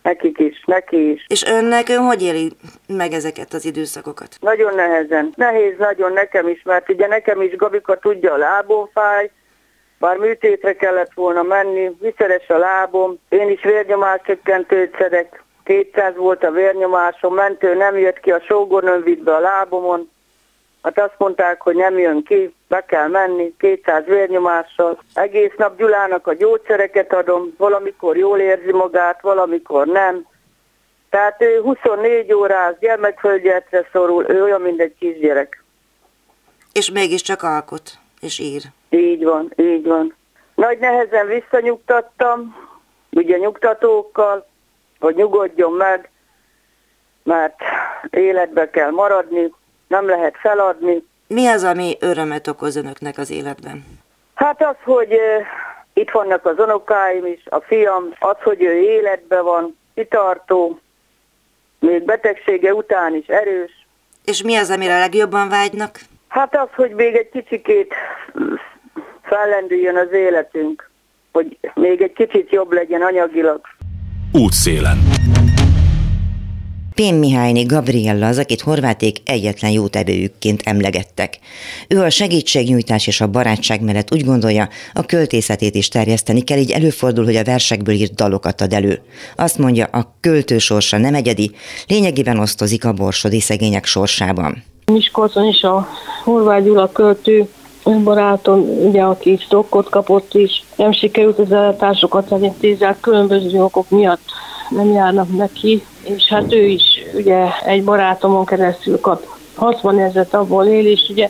Nekik 0.01 0.39
is, 0.39 0.63
neki 0.65 1.11
is. 1.11 1.25
És 1.27 1.43
önnek, 1.43 1.89
ön 1.89 2.03
hogy 2.03 2.23
éli 2.23 2.51
meg 2.87 3.11
ezeket 3.11 3.53
az 3.53 3.65
időszakokat? 3.65 4.35
Nagyon 4.39 4.75
nehezen. 4.75 5.33
Nehéz 5.35 5.73
nagyon 5.77 6.13
nekem 6.13 6.47
is, 6.47 6.61
mert 6.63 6.89
ugye 6.89 7.07
nekem 7.07 7.41
is 7.41 7.55
Gabika 7.55 7.99
tudja, 7.99 8.33
a 8.33 8.37
lábom 8.37 8.89
fáj, 8.93 9.31
bár 9.99 10.17
műtétre 10.17 10.75
kellett 10.75 11.13
volna 11.13 11.41
menni, 11.41 11.91
viszeres 11.99 12.47
a 12.47 12.57
lábom, 12.57 13.19
én 13.29 13.49
is 13.49 13.63
vérnyomáscsökkentőt 13.63 14.95
szedek, 14.97 15.43
200 15.63 16.15
volt 16.15 16.43
a 16.43 16.51
vérnyomásom, 16.51 17.33
mentő 17.33 17.75
nem 17.75 17.97
jött 17.97 18.19
ki, 18.19 18.31
a 18.31 18.41
sógornőm 18.47 19.03
vitt 19.03 19.23
be 19.23 19.35
a 19.35 19.39
lábomon, 19.39 20.09
hát 20.81 20.99
azt 20.99 21.15
mondták, 21.17 21.61
hogy 21.61 21.75
nem 21.75 21.97
jön 21.97 22.23
ki, 22.23 22.53
be 22.67 22.85
kell 22.85 23.07
menni, 23.07 23.55
200 23.57 24.05
vérnyomással. 24.05 25.03
Egész 25.13 25.51
nap 25.57 25.77
Gyulának 25.77 26.27
a 26.27 26.33
gyógyszereket 26.33 27.13
adom, 27.13 27.53
valamikor 27.57 28.17
jól 28.17 28.39
érzi 28.39 28.71
magát, 28.71 29.21
valamikor 29.21 29.87
nem. 29.87 30.25
Tehát 31.09 31.41
ő 31.41 31.61
24 31.61 32.33
órás 32.33 32.75
gyermekfölgyetre 32.79 33.87
szorul, 33.91 34.29
ő 34.29 34.43
olyan, 34.43 34.61
mint 34.61 34.79
egy 34.79 34.95
kisgyerek. 34.99 35.63
És 36.71 36.91
mégiscsak 36.91 37.43
alkot, 37.43 37.91
és 38.19 38.39
ír. 38.39 38.61
Így 38.89 39.23
van, 39.23 39.53
így 39.55 39.85
van. 39.85 40.15
Nagy 40.55 40.79
nehezen 40.79 41.27
visszanyugtattam, 41.27 42.55
ugye 43.09 43.37
nyugtatókkal, 43.37 44.47
hogy 44.99 45.15
nyugodjon 45.15 45.71
meg, 45.71 46.09
mert 47.23 47.55
életbe 48.09 48.69
kell 48.69 48.91
maradni, 48.91 49.53
nem 49.91 50.07
lehet 50.07 50.35
feladni. 50.37 51.03
Mi 51.27 51.47
az, 51.47 51.63
ami 51.63 51.97
örömet 51.99 52.47
okoz 52.47 52.75
önöknek 52.75 53.17
az 53.17 53.31
életben? 53.31 53.83
Hát 54.33 54.61
az, 54.63 54.75
hogy 54.83 55.09
itt 55.93 56.11
vannak 56.11 56.45
az 56.45 56.57
unokáim 56.57 57.25
is, 57.25 57.43
a 57.49 57.59
fiam, 57.59 58.03
az, 58.19 58.35
hogy 58.43 58.63
ő 58.63 58.73
életben 58.81 59.43
van, 59.43 59.77
kitartó, 59.93 60.79
még 61.79 62.03
betegsége 62.03 62.73
után 62.73 63.15
is 63.15 63.27
erős. 63.27 63.71
És 64.25 64.43
mi 64.43 64.55
az, 64.55 64.69
amire 64.69 64.99
legjobban 64.99 65.49
vágynak? 65.49 65.99
Hát 66.27 66.55
az, 66.55 66.67
hogy 66.75 66.91
még 66.91 67.15
egy 67.15 67.29
kicsikét 67.29 67.93
fellendüljön 69.21 69.97
az 69.97 70.11
életünk, 70.11 70.89
hogy 71.31 71.57
még 71.73 72.01
egy 72.01 72.13
kicsit 72.13 72.51
jobb 72.51 72.71
legyen 72.71 73.01
anyagilag. 73.01 73.61
Útszélen. 74.33 75.20
Pén 77.01 77.15
Mihályné 77.15 77.63
Gabriella 77.63 78.27
az, 78.27 78.37
akit 78.37 78.61
horváték 78.61 79.17
egyetlen 79.25 79.71
jó 79.71 79.87
tevőjükként 79.87 80.61
emlegettek. 80.65 81.39
Ő 81.87 82.01
a 82.01 82.09
segítségnyújtás 82.09 83.07
és 83.07 83.21
a 83.21 83.27
barátság 83.27 83.81
mellett 83.81 84.13
úgy 84.13 84.25
gondolja, 84.25 84.69
a 84.93 85.05
költészetét 85.05 85.75
is 85.75 85.87
terjeszteni 85.87 86.41
kell, 86.41 86.57
így 86.57 86.71
előfordul, 86.71 87.25
hogy 87.25 87.35
a 87.35 87.43
versekből 87.43 87.95
írt 87.95 88.13
dalokat 88.13 88.61
ad 88.61 88.73
elő. 88.73 89.01
Azt 89.35 89.57
mondja, 89.57 89.85
a 89.85 90.15
költő 90.19 90.57
sorsa 90.57 90.97
nem 90.97 91.15
egyedi, 91.15 91.51
lényegében 91.87 92.39
osztozik 92.39 92.85
a 92.85 92.93
borsodi 92.93 93.39
szegények 93.39 93.85
sorsában. 93.85 94.63
Miskolcon 94.85 95.45
is 95.47 95.61
a 95.61 95.87
Horváth 96.23 96.63
Gyula 96.63 96.91
költő 96.91 97.49
barátom, 98.03 98.59
ugye, 98.59 99.01
aki 99.01 99.37
stokkot 99.41 99.89
kapott 99.89 100.33
is, 100.33 100.63
nem 100.75 100.91
sikerült 100.91 101.39
az 101.39 101.51
ellátásokat 101.51 102.31
elintézni, 102.31 102.87
különböző 103.01 103.63
okok 103.63 103.89
miatt 103.89 104.21
nem 104.71 104.91
járnak 104.91 105.35
neki, 105.37 105.85
és 106.01 106.27
hát 106.27 106.53
ő 106.53 106.65
is 106.65 106.83
ugye 107.13 107.45
egy 107.65 107.83
barátomon 107.83 108.45
keresztül 108.45 108.99
kap 108.99 109.25
60 109.55 109.99
ezeret 109.99 110.33
abból 110.33 110.65
él, 110.65 110.87
és 110.87 111.07
ugye 111.09 111.29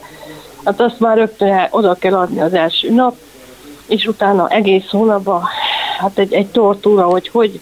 hát 0.65 0.81
azt 0.81 0.99
már 0.99 1.17
rögtön 1.17 1.67
oda 1.69 1.93
kell 1.93 2.13
adni 2.13 2.41
az 2.41 2.53
első 2.53 2.91
nap, 2.91 3.15
és 3.87 4.05
utána 4.05 4.49
egész 4.49 4.89
hónapban 4.89 5.43
hát 5.97 6.17
egy, 6.17 6.33
egy 6.33 6.47
tortúra, 6.47 7.03
hogy 7.03 7.27
hogy 7.27 7.59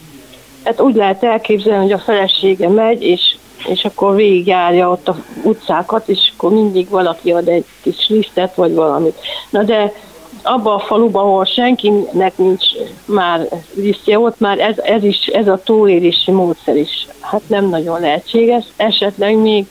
Hát 0.63 0.81
úgy 0.81 0.95
lehet 0.95 1.23
elképzelni, 1.23 1.83
hogy 1.83 1.91
a 1.91 1.97
felesége 1.97 2.69
megy, 2.69 3.03
és, 3.03 3.35
és 3.67 3.85
akkor 3.85 4.15
végigjárja 4.15 4.89
ott 4.89 5.07
a 5.07 5.15
utcákat, 5.43 6.07
és 6.07 6.31
akkor 6.35 6.51
mindig 6.51 6.89
valaki 6.89 7.31
ad 7.31 7.47
egy 7.47 7.65
kis 7.81 8.07
lisztet, 8.07 8.55
vagy 8.55 8.73
valamit. 8.73 9.19
Na 9.49 9.63
de 9.63 9.93
abban 10.43 10.73
a 10.73 10.79
faluban, 10.79 11.23
ahol 11.23 11.45
senkinek 11.45 12.37
nincs 12.37 12.65
már 13.05 13.47
lisztje, 13.73 14.19
ott 14.19 14.39
már 14.39 14.59
ez, 14.59 14.77
ez, 14.77 15.03
is, 15.03 15.25
ez 15.25 15.47
a 15.47 15.61
túlélési 15.63 16.31
módszer 16.31 16.75
is 16.75 17.07
hát 17.29 17.41
nem 17.47 17.69
nagyon 17.69 17.99
lehetséges. 17.99 18.65
Esetleg 18.75 19.37
még 19.37 19.65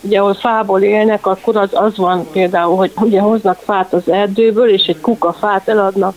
ugye 0.00 0.18
ahol 0.18 0.34
fából 0.34 0.80
élnek, 0.80 1.26
akkor 1.26 1.56
az, 1.56 1.68
az 1.72 1.96
van 1.96 2.26
például, 2.32 2.76
hogy 2.76 2.92
ugye 3.00 3.20
hoznak 3.20 3.58
fát 3.58 3.92
az 3.92 4.08
erdőből, 4.08 4.68
és 4.68 4.86
egy 4.86 5.00
kuka 5.00 5.32
fát 5.32 5.68
eladnak, 5.68 6.14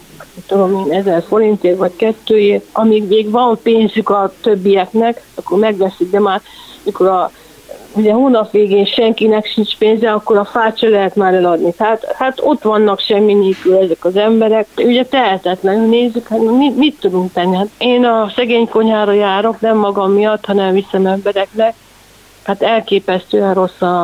tudom 0.47 0.85
én, 0.85 0.97
ezer 0.97 1.23
forintért 1.27 1.77
vagy 1.77 1.95
kettőért, 1.95 2.65
amíg 2.71 3.07
még 3.07 3.29
van 3.29 3.59
pénzük 3.63 4.09
a 4.09 4.33
többieknek, 4.41 5.23
akkor 5.35 5.59
megveszik, 5.59 6.09
de 6.09 6.19
már 6.19 6.41
mikor 6.83 7.07
a 7.07 7.31
ugye 7.99 8.13
hónap 8.13 8.51
végén 8.51 8.85
senkinek 8.85 9.45
sincs 9.45 9.77
pénze, 9.77 10.11
akkor 10.11 10.37
a 10.37 10.45
fát 10.45 10.77
se 10.77 10.87
lehet 10.87 11.15
már 11.15 11.33
eladni. 11.33 11.71
Tehát 11.71 12.13
hát 12.17 12.39
ott 12.41 12.61
vannak 12.61 12.99
semmi 12.99 13.33
nélkül 13.33 13.77
ezek 13.77 14.05
az 14.05 14.15
emberek. 14.15 14.67
Ugye 14.77 15.05
tehetetlenül 15.05 15.87
nézzük, 15.87 16.27
hát 16.27 16.39
mit, 16.39 16.77
mit 16.77 16.99
tudunk 16.99 17.33
tenni? 17.33 17.55
Hát 17.55 17.69
én 17.77 18.05
a 18.05 18.31
szegény 18.35 18.69
konyhára 18.69 19.11
járok, 19.11 19.59
nem 19.59 19.77
magam 19.77 20.11
miatt, 20.11 20.45
hanem 20.45 20.73
viszem 20.73 21.05
embereknek. 21.05 21.73
Hát 22.43 22.61
elképesztően 22.61 23.53
rossz 23.53 23.81
a, 23.81 24.01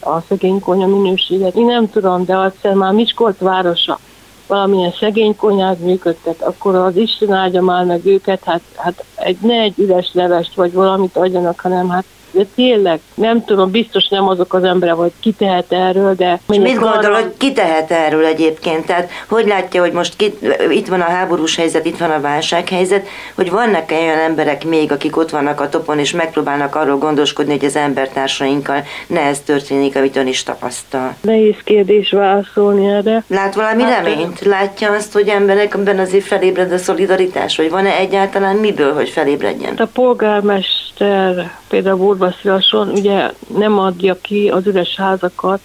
a 0.00 0.20
szegény 0.28 0.60
konya 0.60 0.86
minőséget. 0.86 1.54
Én 1.54 1.64
nem 1.64 1.90
tudom, 1.90 2.24
de 2.24 2.36
azt 2.36 2.74
már 2.74 2.92
Miskolc 2.92 3.38
városa 3.38 3.98
valamilyen 4.46 4.92
szegény 4.98 5.36
konyhát 5.36 5.78
működtet, 5.78 6.42
akkor 6.42 6.74
az 6.74 6.96
Isten 6.96 7.32
áldja 7.32 7.62
már 7.62 7.84
meg 7.84 8.06
őket, 8.06 8.44
hát, 8.44 8.60
hát 8.76 9.04
egy, 9.14 9.36
ne 9.40 9.60
egy 9.60 9.74
üres 9.76 10.10
levest 10.12 10.54
vagy 10.54 10.72
valamit 10.72 11.16
adjanak, 11.16 11.60
hanem 11.60 11.88
hát 11.88 12.04
de 12.32 12.46
tényleg, 12.54 13.00
nem 13.14 13.44
tudom, 13.44 13.70
biztos 13.70 14.08
nem 14.08 14.28
azok 14.28 14.54
az 14.54 14.64
emberek, 14.64 14.94
hogy 14.94 15.12
ki 15.20 15.32
tehet 15.32 15.72
erről, 15.72 16.14
de... 16.14 16.40
És 16.48 16.56
mit 16.56 16.78
gondol, 16.78 16.88
arra- 16.88 17.14
hogy 17.14 17.32
ki 17.36 17.52
tehet 17.52 17.90
erről 17.90 18.24
egyébként? 18.24 18.86
Tehát 18.86 19.10
hogy 19.28 19.46
látja, 19.46 19.80
hogy 19.80 19.92
most 19.92 20.16
ki, 20.16 20.34
itt 20.70 20.88
van 20.88 21.00
a 21.00 21.10
háborús 21.10 21.56
helyzet, 21.56 21.86
itt 21.86 21.98
van 21.98 22.10
a 22.10 22.20
válsághelyzet, 22.20 23.06
hogy 23.34 23.50
vannak-e 23.50 23.94
olyan 23.94 24.18
emberek 24.18 24.64
még, 24.64 24.92
akik 24.92 25.16
ott 25.16 25.30
vannak 25.30 25.60
a 25.60 25.68
topon, 25.68 25.98
és 25.98 26.10
megpróbálnak 26.12 26.74
arról 26.74 26.98
gondoskodni, 26.98 27.52
hogy 27.52 27.64
az 27.64 27.76
embertársainkkal 27.76 28.84
ne 29.06 29.20
ez 29.20 29.40
történik, 29.40 29.96
amit 29.96 30.16
ön 30.16 30.26
is 30.26 30.42
tapasztal? 30.42 31.16
Nehéz 31.20 31.56
kérdés 31.64 32.10
válaszolni 32.10 32.86
erre. 32.88 33.24
Lát 33.28 33.54
valami 33.54 33.82
Hát, 33.82 34.04
reményt? 34.04 34.40
Látja 34.40 34.90
azt, 34.92 35.12
hogy 35.12 35.28
emberekben 35.28 35.98
azért 35.98 36.24
felébred 36.24 36.72
a 36.72 36.78
szolidaritás? 36.78 37.56
Vagy 37.56 37.70
van-e 37.70 37.96
egyáltalán 37.96 38.56
miből, 38.56 38.94
hogy 38.94 39.08
felébredjen? 39.08 39.74
A 39.76 39.86
polgármester 39.92 41.50
például 41.68 42.16
Burvaszilason 42.22 42.88
ugye 42.88 43.32
nem 43.56 43.78
adja 43.78 44.16
ki 44.20 44.48
az 44.48 44.66
üres 44.66 44.96
házakat 44.96 45.60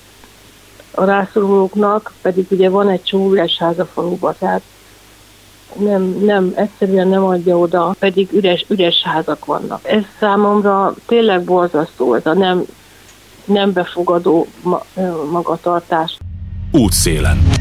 a 0.92 1.04
rászorulóknak, 1.04 2.14
pedig 2.22 2.46
ugye 2.50 2.70
van 2.70 2.90
egy 2.90 3.04
csomó 3.04 3.32
üres 3.32 3.58
ház 3.58 3.80
a 3.80 3.86
faluban, 3.86 4.36
tehát 4.40 4.62
nem, 5.80 6.04
nem, 6.04 6.54
egyszerűen 6.56 7.08
nem 7.08 7.24
adja 7.24 7.58
oda, 7.58 7.96
pedig 8.00 8.32
üres, 8.32 8.66
üres 8.68 9.02
házak 9.04 9.46
vannak. 9.46 9.80
Ez 9.84 10.04
számomra 10.20 10.94
tényleg 11.06 11.44
borzasztó, 11.44 12.14
ez 12.14 12.26
a 12.26 12.34
nem, 12.34 12.64
nem 13.46 13.74
befogadó 13.74 14.48
magatartás. 15.32 16.18
Útszélen. 16.72 17.57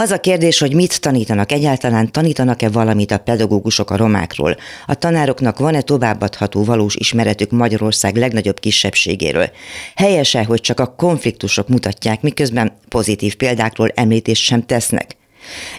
Az 0.00 0.10
a 0.10 0.20
kérdés, 0.20 0.58
hogy 0.58 0.74
mit 0.74 1.00
tanítanak 1.00 1.52
egyáltalán, 1.52 2.12
tanítanak-e 2.12 2.68
valamit 2.68 3.10
a 3.10 3.18
pedagógusok 3.18 3.90
a 3.90 3.96
romákról? 3.96 4.56
A 4.86 4.94
tanároknak 4.94 5.58
van-e 5.58 5.80
továbbadható 5.80 6.64
valós 6.64 6.94
ismeretük 6.96 7.50
Magyarország 7.50 8.16
legnagyobb 8.16 8.60
kisebbségéről? 8.60 9.50
Helyese, 9.94 10.44
hogy 10.44 10.60
csak 10.60 10.80
a 10.80 10.94
konfliktusok 10.94 11.68
mutatják, 11.68 12.22
miközben 12.22 12.72
pozitív 12.88 13.36
példákról 13.36 13.88
említést 13.94 14.42
sem 14.42 14.66
tesznek? 14.66 15.19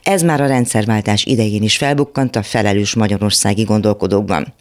Ez 0.03 0.21
már 0.21 0.41
a 0.41 0.47
rendszerváltás 0.47 1.25
idején 1.25 1.63
is 1.63 1.77
felbukkant 1.77 2.35
a 2.35 2.43
felelős 2.43 2.93
magyarországi 2.93 3.63
gondolkodókban. 3.63 4.53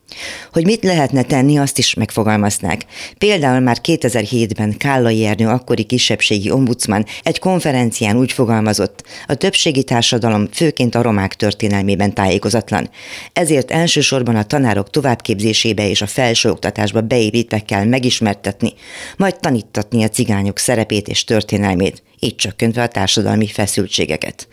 Hogy 0.52 0.64
mit 0.64 0.84
lehetne 0.84 1.22
tenni, 1.22 1.58
azt 1.58 1.78
is 1.78 1.94
megfogalmaznák. 1.94 2.84
Például 3.18 3.60
már 3.60 3.78
2007-ben 3.82 4.76
Kállai 4.76 5.24
Ernő 5.24 5.48
akkori 5.48 5.82
kisebbségi 5.82 6.50
ombudsman 6.50 7.06
egy 7.22 7.38
konferencián 7.38 8.16
úgy 8.16 8.32
fogalmazott, 8.32 9.04
a 9.26 9.34
többségi 9.34 9.82
társadalom 9.82 10.48
főként 10.52 10.94
a 10.94 11.02
romák 11.02 11.34
történelmében 11.34 12.14
tájékozatlan. 12.14 12.90
Ezért 13.32 13.70
elsősorban 13.70 14.36
a 14.36 14.44
tanárok 14.44 14.90
továbbképzésébe 14.90 15.88
és 15.88 16.02
a 16.02 16.06
felsőoktatásba 16.06 17.00
beépítve 17.00 17.58
kell 17.58 17.84
megismertetni, 17.84 18.72
majd 19.16 19.40
tanítatni 19.40 20.04
a 20.04 20.08
cigányok 20.08 20.58
szerepét 20.58 21.08
és 21.08 21.24
történelmét, 21.24 22.02
így 22.20 22.36
csökkentve 22.36 22.82
a 22.82 22.88
társadalmi 22.88 23.46
feszültségeket. 23.46 24.48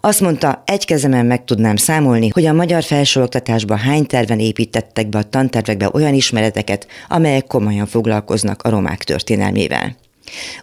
Azt 0.00 0.20
mondta, 0.20 0.62
egy 0.66 0.84
kezemen 0.84 1.26
meg 1.26 1.44
tudnám 1.44 1.76
számolni, 1.76 2.28
hogy 2.28 2.46
a 2.46 2.52
magyar 2.52 2.82
felsőoktatásban 2.82 3.78
hány 3.78 4.06
terven 4.06 4.38
építettek 4.38 5.08
be 5.08 5.18
a 5.18 5.22
tantervekbe 5.22 5.90
olyan 5.92 6.14
ismereteket, 6.14 6.86
amelyek 7.08 7.46
komolyan 7.46 7.86
foglalkoznak 7.86 8.62
a 8.62 8.68
romák 8.68 9.04
történelmével. 9.04 9.96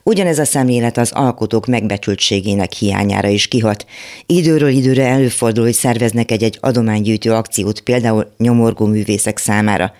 Ugyanez 0.04 0.40
a 0.40 0.46
szemlélet 0.46 0.98
az 0.98 1.12
alkotók 1.12 1.66
megbecsültségének 1.66 2.72
hiányára 2.72 3.28
is 3.28 3.48
kihat. 3.48 3.86
Időről 4.26 4.70
időre 4.70 5.08
előfordul, 5.08 5.64
hogy 5.64 5.74
szerveznek 5.74 6.32
egy-egy 6.32 6.58
adománygyűjtő 6.62 7.32
akciót, 7.32 7.82
például 7.82 8.32
nyomorgó 8.38 8.86
művészek 8.86 9.38
számára. 9.38 9.94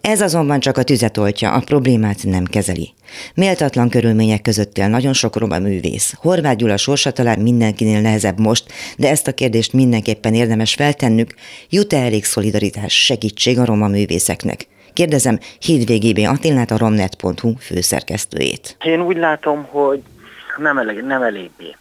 Ez 0.00 0.20
azonban 0.20 0.60
csak 0.60 0.76
a 0.76 0.82
tüzet 0.82 1.16
oltja, 1.16 1.52
a 1.52 1.60
problémát 1.60 2.24
nem 2.24 2.44
kezeli. 2.44 2.94
Méltatlan 3.34 3.88
körülmények 3.88 4.42
között 4.42 4.78
él 4.78 4.88
nagyon 4.88 5.12
sok 5.12 5.36
roma 5.36 5.58
művész. 5.58 6.14
Horváth 6.16 6.56
Gyula 6.56 6.76
sorsa 6.76 7.10
talán 7.10 7.38
mindenkinél 7.38 8.00
nehezebb 8.00 8.38
most, 8.38 8.72
de 8.96 9.08
ezt 9.08 9.28
a 9.28 9.34
kérdést 9.34 9.72
mindenképpen 9.72 10.34
érdemes 10.34 10.74
feltennük, 10.74 11.34
jut-e 11.68 11.96
elég 11.96 12.24
szolidaritás, 12.24 13.04
segítség 13.04 13.58
a 13.58 13.64
roma 13.64 13.88
művészeknek? 13.88 14.66
Kérdezem 14.92 15.38
Hídvégébé 15.58 16.24
Attilát, 16.24 16.70
a 16.70 16.76
romnet.hu 16.76 17.54
főszerkesztőjét. 17.58 18.76
Én 18.84 19.00
úgy 19.00 19.16
látom, 19.16 19.64
hogy 19.64 20.02
nem, 20.56 20.78
elég, 20.78 21.02
nem 21.02 21.22
eléggé. 21.22 21.76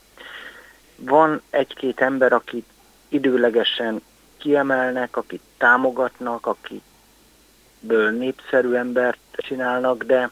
Van 0.95 1.41
egy-két 1.49 2.01
ember, 2.01 2.33
akit 2.33 2.65
időlegesen 3.09 4.01
kiemelnek, 4.37 5.17
akit 5.17 5.41
támogatnak, 5.57 6.45
akiből 6.45 8.11
népszerű 8.11 8.73
embert 8.73 9.19
csinálnak, 9.31 10.03
de, 10.03 10.31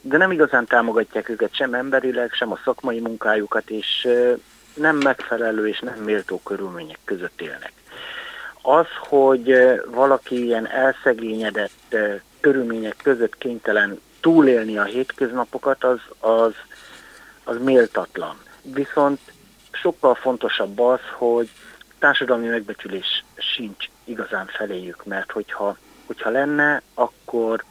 de 0.00 0.16
nem 0.16 0.30
igazán 0.30 0.66
támogatják 0.66 1.28
őket 1.28 1.54
sem 1.54 1.74
emberileg, 1.74 2.32
sem 2.32 2.52
a 2.52 2.58
szakmai 2.64 3.00
munkájukat, 3.00 3.70
és 3.70 4.08
nem 4.74 4.96
megfelelő 4.96 5.68
és 5.68 5.78
nem 5.78 5.98
méltó 5.98 6.40
körülmények 6.44 6.98
között 7.04 7.40
élnek. 7.40 7.72
Az, 8.62 8.86
hogy 9.08 9.54
valaki 9.86 10.44
ilyen 10.44 10.68
elszegényedett 10.68 11.96
körülmények 12.40 12.96
között 13.02 13.38
kénytelen 13.38 14.00
túlélni 14.20 14.78
a 14.78 14.84
hétköznapokat, 14.84 15.84
az, 15.84 16.00
az, 16.18 16.52
az 17.44 17.56
méltatlan. 17.62 18.36
Viszont 18.62 19.20
sokkal 19.70 20.14
fontosabb 20.14 20.80
az, 20.80 21.00
hogy 21.16 21.50
társadalmi 21.98 22.46
megbecsülés 22.46 23.24
sincs 23.36 23.88
igazán 24.04 24.46
feléjük, 24.46 25.04
mert 25.04 25.32
hogyha, 25.32 25.76
hogyha 26.06 26.30
lenne, 26.30 26.82
akkor 26.94 27.64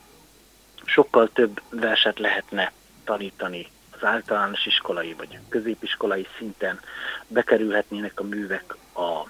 sokkal 0.89 1.29
több 1.33 1.61
verset 1.69 2.19
lehetne 2.19 2.71
tanítani 3.03 3.67
az 3.91 4.03
általános 4.03 4.65
iskolai 4.65 5.13
vagy 5.13 5.39
középiskolai 5.49 6.27
szinten, 6.37 6.79
bekerülhetnének 7.27 8.19
a 8.19 8.23
művek 8.23 8.75
a 8.95 9.29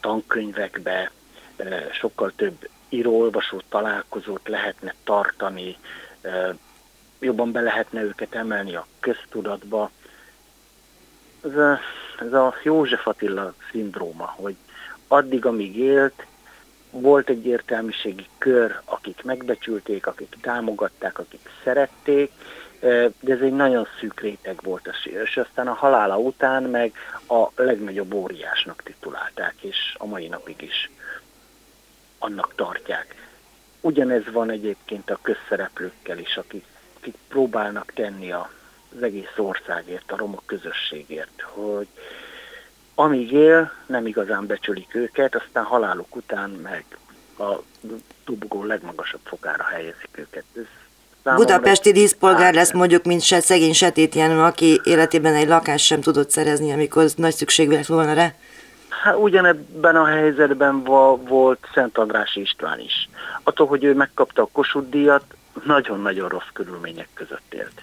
tankönyvekbe 0.00 1.10
sokkal 1.92 2.32
több 2.36 2.68
író-olvasó 2.88 3.62
találkozót 3.68 4.48
lehetne 4.48 4.94
tartani, 5.04 5.76
jobban 7.18 7.52
be 7.52 7.60
lehetne 7.60 8.02
őket 8.02 8.34
emelni 8.34 8.74
a 8.74 8.86
köztudatba. 9.00 9.90
Ez 11.44 11.56
a, 11.56 11.78
ez 12.18 12.32
a 12.32 12.54
József 12.62 13.06
Attila 13.06 13.54
szindróma, 13.70 14.34
hogy 14.36 14.56
addig, 15.08 15.46
amíg 15.46 15.76
élt, 15.76 16.26
volt 17.00 17.28
egy 17.28 17.46
értelmiségi 17.46 18.26
kör, 18.38 18.80
akik 18.84 19.22
megbecsülték, 19.22 20.06
akik 20.06 20.36
támogatták, 20.40 21.18
akik 21.18 21.50
szerették, 21.64 22.30
de 23.20 23.32
ez 23.32 23.40
egy 23.40 23.52
nagyon 23.52 23.86
szűk 24.00 24.20
réteg 24.20 24.60
volt, 24.62 24.90
és 25.04 25.36
aztán 25.36 25.68
a 25.68 25.72
halála 25.72 26.18
után 26.18 26.62
meg 26.62 26.92
a 27.28 27.62
legnagyobb 27.62 28.14
óriásnak 28.14 28.82
titulálták, 28.82 29.54
és 29.60 29.94
a 29.98 30.06
mai 30.06 30.28
napig 30.28 30.62
is 30.62 30.90
annak 32.18 32.54
tartják. 32.54 33.14
Ugyanez 33.80 34.22
van 34.32 34.50
egyébként 34.50 35.10
a 35.10 35.18
közszereplőkkel 35.22 36.18
is, 36.18 36.36
akik, 36.36 36.64
akik 36.96 37.14
próbálnak 37.28 37.92
tenni 37.92 38.32
az 38.32 39.02
egész 39.02 39.36
országért, 39.36 40.12
a 40.12 40.16
roma 40.16 40.42
közösségért, 40.46 41.40
hogy 41.40 41.88
amíg 42.94 43.32
él, 43.32 43.72
nem 43.86 44.06
igazán 44.06 44.46
becsülik 44.46 44.94
őket, 44.94 45.34
aztán 45.34 45.64
haláluk 45.64 46.16
után 46.16 46.50
meg 46.50 46.84
a 47.38 47.62
tubogó 48.24 48.64
legmagasabb 48.64 49.20
fokára 49.24 49.64
helyezik 49.64 50.08
őket. 50.12 50.44
Ez 50.56 50.64
Budapesti 51.36 51.92
díszpolgár 51.92 52.54
lesz 52.54 52.72
mondjuk, 52.72 53.04
mint 53.04 53.22
se, 53.22 53.40
szegény 53.40 53.72
Setét 53.72 54.14
Jenő, 54.14 54.40
aki 54.40 54.80
életében 54.84 55.34
egy 55.34 55.48
lakást 55.48 55.84
sem 55.84 56.00
tudott 56.00 56.30
szerezni, 56.30 56.72
amikor 56.72 57.06
nagy 57.16 57.34
szükség 57.34 57.70
lett 57.70 57.86
volna 57.86 58.12
rá? 58.12 58.32
Hát 58.88 59.16
ugyanebben 59.16 59.96
a 59.96 60.04
helyzetben 60.04 60.84
volt 61.24 61.66
Szent 61.74 61.98
András 61.98 62.36
István 62.36 62.80
is. 62.80 63.08
Attól, 63.42 63.66
hogy 63.66 63.84
ő 63.84 63.94
megkapta 63.94 64.42
a 64.42 64.48
Kossuth 64.52 64.88
díjat, 64.88 65.24
nagyon-nagyon 65.64 66.28
rossz 66.28 66.50
körülmények 66.52 67.08
között 67.14 67.54
élt. 67.54 67.82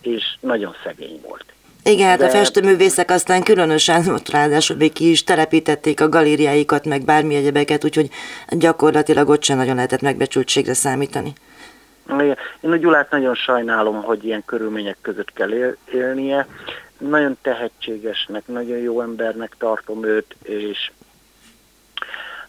És 0.00 0.36
nagyon 0.40 0.74
szegény 0.84 1.20
volt. 1.22 1.44
Igen, 1.84 2.08
hát 2.08 2.18
De... 2.18 2.24
a 2.24 2.30
festőművészek 2.30 3.10
aztán 3.10 3.42
különösen 3.42 4.08
ott 4.08 4.30
ráadásul 4.30 4.76
még 4.76 4.92
ki 4.92 5.10
is 5.10 5.24
telepítették 5.24 6.00
a 6.00 6.08
galériáikat, 6.08 6.84
meg 6.84 7.04
bármi 7.04 7.34
egyebeket, 7.34 7.84
úgyhogy 7.84 8.10
gyakorlatilag 8.48 9.28
ott 9.28 9.42
sem 9.42 9.56
nagyon 9.56 9.74
lehetett 9.74 10.00
megbecsültségre 10.00 10.74
számítani. 10.74 11.32
Én 12.60 12.70
a 12.70 12.76
Gyulát 12.76 13.10
nagyon 13.10 13.34
sajnálom, 13.34 14.02
hogy 14.02 14.24
ilyen 14.24 14.42
körülmények 14.44 14.96
között 15.00 15.32
kell 15.32 15.52
él, 15.52 15.76
élnie. 15.92 16.46
Nagyon 16.98 17.38
tehetségesnek, 17.42 18.46
nagyon 18.46 18.78
jó 18.78 19.00
embernek 19.00 19.54
tartom 19.58 20.04
őt, 20.04 20.36
és 20.42 20.90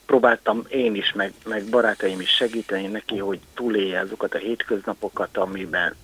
próbáltam 0.05 0.63
én 0.69 0.95
is, 0.95 1.13
meg, 1.13 1.33
meg 1.45 1.63
barátaim 1.63 2.19
is 2.19 2.29
segíteni 2.29 2.87
neki, 2.87 3.17
hogy 3.17 3.39
túlélje 3.53 3.99
azokat 3.99 4.33
a 4.33 4.37
hétköznapokat, 4.37 5.37
amiben 5.37 5.95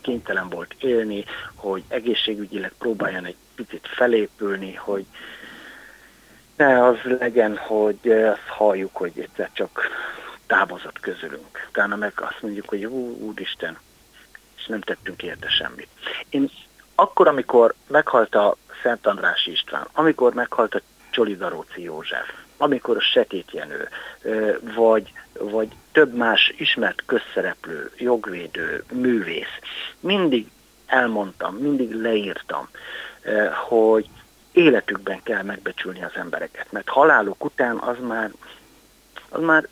kénytelen 0.00 0.48
volt 0.48 0.74
élni, 0.78 1.24
hogy 1.54 1.82
egészségügyileg 1.88 2.72
próbáljon 2.78 3.24
egy 3.24 3.36
picit 3.54 3.88
felépülni, 3.88 4.74
hogy 4.74 5.04
ne 6.56 6.84
az 6.84 6.96
legyen, 7.02 7.56
hogy 7.56 8.10
azt 8.10 8.46
halljuk, 8.46 8.96
hogy 8.96 9.12
egyszer 9.16 9.50
csak 9.52 9.88
távozott 10.46 11.00
közülünk. 11.00 11.66
Utána 11.68 11.96
meg 11.96 12.12
azt 12.16 12.42
mondjuk, 12.42 12.68
hogy 12.68 12.84
ú, 12.84 13.16
úristen, 13.20 13.78
és 14.56 14.66
nem 14.66 14.80
tettünk 14.80 15.22
érte 15.22 15.48
semmit. 15.48 15.88
Én 16.28 16.50
akkor, 16.94 17.28
amikor 17.28 17.74
meghalt 17.86 18.34
a 18.34 18.56
Szent 18.82 19.06
András 19.06 19.46
István, 19.46 19.88
amikor 19.92 20.34
meghalt 20.34 20.74
a 20.74 20.80
Csolidaróci 21.10 21.82
József, 21.82 22.32
amikor 22.56 22.96
a 22.96 23.00
Setét 23.00 23.52
Jenő, 23.52 23.88
vagy, 24.74 25.12
vagy 25.32 25.68
több 25.96 26.14
más 26.14 26.52
ismert 26.56 27.02
közszereplő, 27.06 27.90
jogvédő, 27.98 28.84
művész, 28.92 29.58
mindig 30.00 30.46
elmondtam, 30.86 31.54
mindig 31.54 31.94
leírtam, 31.94 32.68
hogy 33.68 34.08
életükben 34.52 35.22
kell 35.22 35.42
megbecsülni 35.42 36.02
az 36.02 36.10
embereket, 36.14 36.72
mert 36.72 36.88
haláluk 36.88 37.44
után 37.44 37.76
az 37.76 37.96
már, 38.00 38.30
az 39.28 39.42
már 39.42 39.68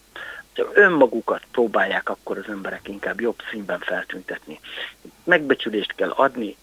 önmagukat 0.72 1.42
próbálják 1.50 2.08
akkor 2.08 2.38
az 2.38 2.48
emberek 2.48 2.88
inkább 2.88 3.20
jobb 3.20 3.38
színben 3.50 3.78
feltüntetni. 3.78 4.60
Megbecsülést 5.24 5.94
kell 5.94 6.10
adni, 6.10 6.56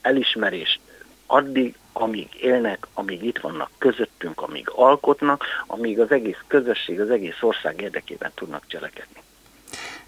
elismerést 0.00 0.80
addig, 1.26 1.74
amíg 2.00 2.28
élnek, 2.40 2.86
amíg 2.94 3.24
itt 3.24 3.38
vannak 3.38 3.70
közöttünk, 3.78 4.40
amíg 4.40 4.70
alkotnak, 4.74 5.44
amíg 5.66 6.00
az 6.00 6.10
egész 6.10 6.38
közösség, 6.46 7.00
az 7.00 7.10
egész 7.10 7.36
ország 7.40 7.80
érdekében 7.80 8.30
tudnak 8.34 8.62
cselekedni. 8.66 9.20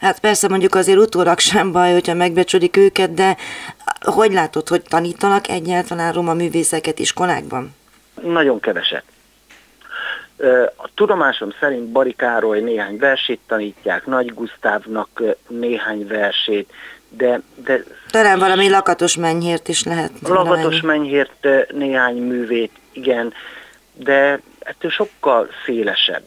Hát 0.00 0.20
persze 0.20 0.48
mondjuk 0.48 0.74
azért 0.74 0.98
utólag 0.98 1.38
sem 1.38 1.72
baj, 1.72 1.92
hogyha 1.92 2.14
megbecsülik 2.14 2.76
őket, 2.76 3.14
de 3.14 3.36
hogy 4.00 4.32
látod, 4.32 4.68
hogy 4.68 4.82
tanítanak 4.82 5.48
egyáltalán 5.48 6.12
roma 6.12 6.34
művészeket 6.34 6.98
iskolákban? 6.98 7.74
Nagyon 8.22 8.60
keveset. 8.60 9.04
A 10.76 10.88
tudomásom 10.94 11.50
szerint 11.60 11.88
Bari 11.88 12.12
Károly 12.12 12.60
néhány 12.60 12.96
versét 12.96 13.40
tanítják, 13.46 14.06
Nagy 14.06 14.34
Gusztávnak 14.34 15.22
néhány 15.48 16.06
versét, 16.06 16.72
de... 17.16 17.40
de 17.54 17.84
Talán 18.10 18.38
valami 18.38 18.68
lakatos 18.68 19.16
mennyhért 19.16 19.68
is 19.68 19.82
lehet. 19.82 20.10
Lakatos 20.22 20.80
mennyhért 20.80 21.46
néhány 21.72 22.16
művét 22.16 22.72
igen, 22.92 23.32
de 23.92 24.40
ettől 24.58 24.90
sokkal 24.90 25.48
szélesebb 25.64 26.26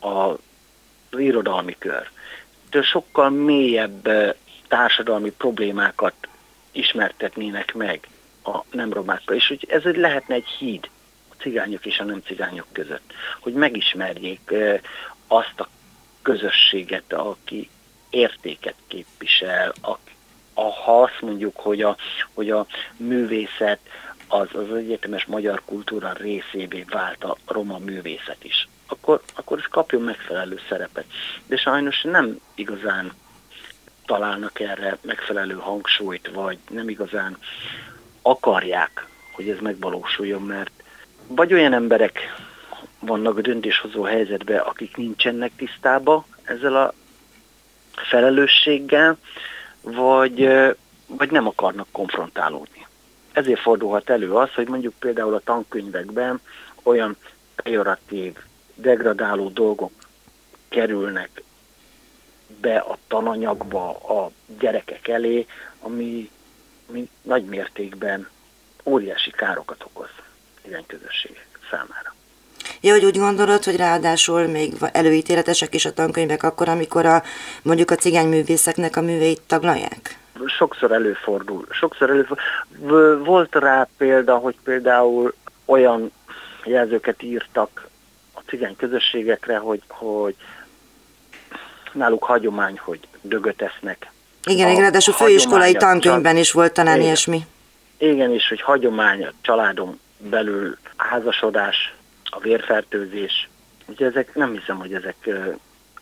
a, 0.00 0.08
az 0.08 1.18
irodalmi 1.18 1.76
kör. 1.78 2.10
Ettől 2.66 2.82
sokkal 2.82 3.30
mélyebb 3.30 4.08
társadalmi 4.68 5.30
problémákat 5.30 6.14
ismertetnének 6.72 7.74
meg 7.74 8.08
a 8.44 8.58
nem 8.70 8.92
romákkal. 8.92 9.36
És 9.36 9.48
hogy 9.48 9.66
ez 9.68 9.82
lehetne 9.82 10.34
egy 10.34 10.46
híd 10.58 10.88
a 11.30 11.34
cigányok 11.42 11.86
és 11.86 11.98
a 11.98 12.04
nem 12.04 12.22
cigányok 12.26 12.66
között, 12.72 13.12
hogy 13.40 13.52
megismerjék 13.52 14.54
azt 15.26 15.60
a 15.60 15.68
közösséget, 16.22 17.12
aki 17.12 17.68
értéket 18.10 18.74
képvisel, 18.86 19.72
a, 19.82 19.98
a, 20.54 20.62
ha 20.62 21.02
azt 21.02 21.20
mondjuk, 21.20 21.56
hogy 21.56 21.82
a, 21.82 21.96
hogy 22.34 22.50
a 22.50 22.66
művészet 22.96 23.78
az, 24.28 24.48
az 24.52 24.76
egyetemes 24.76 25.24
magyar 25.24 25.62
kultúra 25.64 26.12
részévé 26.12 26.84
vált 26.90 27.24
a 27.24 27.36
roma 27.46 27.78
művészet 27.78 28.44
is, 28.44 28.68
akkor, 28.86 29.20
akkor 29.34 29.58
ez 29.58 29.66
kapjon 29.70 30.02
megfelelő 30.02 30.60
szerepet. 30.68 31.04
De 31.46 31.56
sajnos 31.56 32.02
nem 32.02 32.40
igazán 32.54 33.12
találnak 34.06 34.60
erre 34.60 34.98
megfelelő 35.00 35.54
hangsúlyt, 35.54 36.30
vagy 36.34 36.58
nem 36.70 36.88
igazán 36.88 37.38
akarják, 38.22 39.06
hogy 39.32 39.48
ez 39.48 39.58
megvalósuljon, 39.60 40.42
mert 40.42 40.70
vagy 41.26 41.52
olyan 41.52 41.72
emberek 41.72 42.18
vannak 42.98 43.38
a 43.38 43.40
döntéshozó 43.40 44.02
helyzetben, 44.02 44.58
akik 44.58 44.96
nincsenek 44.96 45.52
tisztába 45.56 46.26
ezzel 46.42 46.76
a 46.76 46.94
felelősséggel, 47.94 49.18
vagy, 49.82 50.48
vagy 51.06 51.30
nem 51.30 51.46
akarnak 51.46 51.86
konfrontálódni. 51.92 52.86
Ezért 53.32 53.60
fordulhat 53.60 54.10
elő 54.10 54.32
az, 54.34 54.54
hogy 54.54 54.68
mondjuk 54.68 54.94
például 54.98 55.34
a 55.34 55.40
tankönyvekben 55.44 56.40
olyan 56.82 57.16
pejoratív, 57.54 58.36
degradáló 58.74 59.48
dolgok 59.48 59.92
kerülnek 60.68 61.42
be 62.60 62.78
a 62.78 62.98
tananyagba 63.06 63.90
a 63.90 64.30
gyerekek 64.58 65.08
elé, 65.08 65.46
ami, 65.80 66.30
ami 66.88 67.08
nagy 67.22 67.44
mértékben 67.44 68.28
óriási 68.84 69.30
károkat 69.30 69.84
okoz 69.84 70.10
ilyen 70.62 70.86
közösségek 70.86 71.58
számára. 71.70 72.14
Ja, 72.84 72.92
hogy 72.92 73.04
úgy 73.04 73.18
gondolod, 73.18 73.64
hogy 73.64 73.76
ráadásul 73.76 74.46
még 74.46 74.72
előítéletesek 74.92 75.74
is 75.74 75.84
a 75.84 75.92
tankönyvek 75.92 76.42
akkor, 76.42 76.68
amikor 76.68 77.06
a, 77.06 77.22
mondjuk 77.62 77.90
a 77.90 77.94
cigányművészeknek 77.94 78.96
a 78.96 79.00
műveit 79.00 79.40
taglalják? 79.46 80.18
Sokszor 80.46 80.92
előfordul. 80.92 81.66
Sokszor 81.70 82.10
előfordul. 82.10 83.24
Volt 83.24 83.54
rá 83.54 83.88
példa, 83.96 84.36
hogy 84.36 84.54
például 84.64 85.34
olyan 85.64 86.12
jelzőket 86.64 87.22
írtak 87.22 87.88
a 88.34 88.40
cigány 88.46 88.76
közösségekre, 88.76 89.56
hogy, 89.56 89.82
hogy 89.88 90.34
náluk 91.92 92.24
hagyomány, 92.24 92.78
hogy 92.84 93.00
dögöt 93.20 93.62
esznek. 93.62 94.10
Igen, 94.44 94.68
igen, 94.68 94.80
ráadásul 94.80 95.14
főiskolai 95.14 95.72
tankönyvben 95.72 96.36
is 96.36 96.52
volt 96.52 96.72
talán 96.72 96.94
igen, 96.94 97.06
ilyesmi. 97.06 97.46
Igen, 97.98 98.32
és 98.32 98.48
hogy 98.48 98.60
hagyomány 98.60 99.24
a 99.24 99.32
családon 99.40 100.00
belül 100.18 100.76
házasodás, 100.96 101.94
a 102.34 102.40
vérfertőzés. 102.40 103.48
Ugye 103.86 104.06
ezek 104.06 104.34
nem 104.34 104.52
hiszem, 104.52 104.78
hogy 104.78 104.94
ezek 104.94 105.16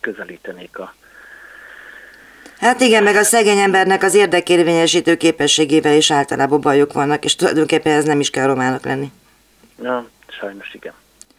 közelítenék 0.00 0.78
a 0.78 0.94
Hát 2.58 2.80
igen, 2.80 3.02
meg 3.02 3.16
a 3.16 3.22
szegény 3.22 3.58
embernek 3.58 4.02
az 4.02 4.14
érdekérvényesítő 4.14 5.16
képességével 5.16 5.96
is 5.96 6.10
általában 6.10 6.60
bajok 6.60 6.92
vannak, 6.92 7.24
és 7.24 7.34
tulajdonképpen 7.34 7.96
ez 7.96 8.04
nem 8.04 8.20
is 8.20 8.30
kell 8.30 8.46
romának 8.46 8.84
lenni. 8.84 9.10
Ja, 9.82 10.08
sajnos 10.28 10.74
igen. 10.74 10.92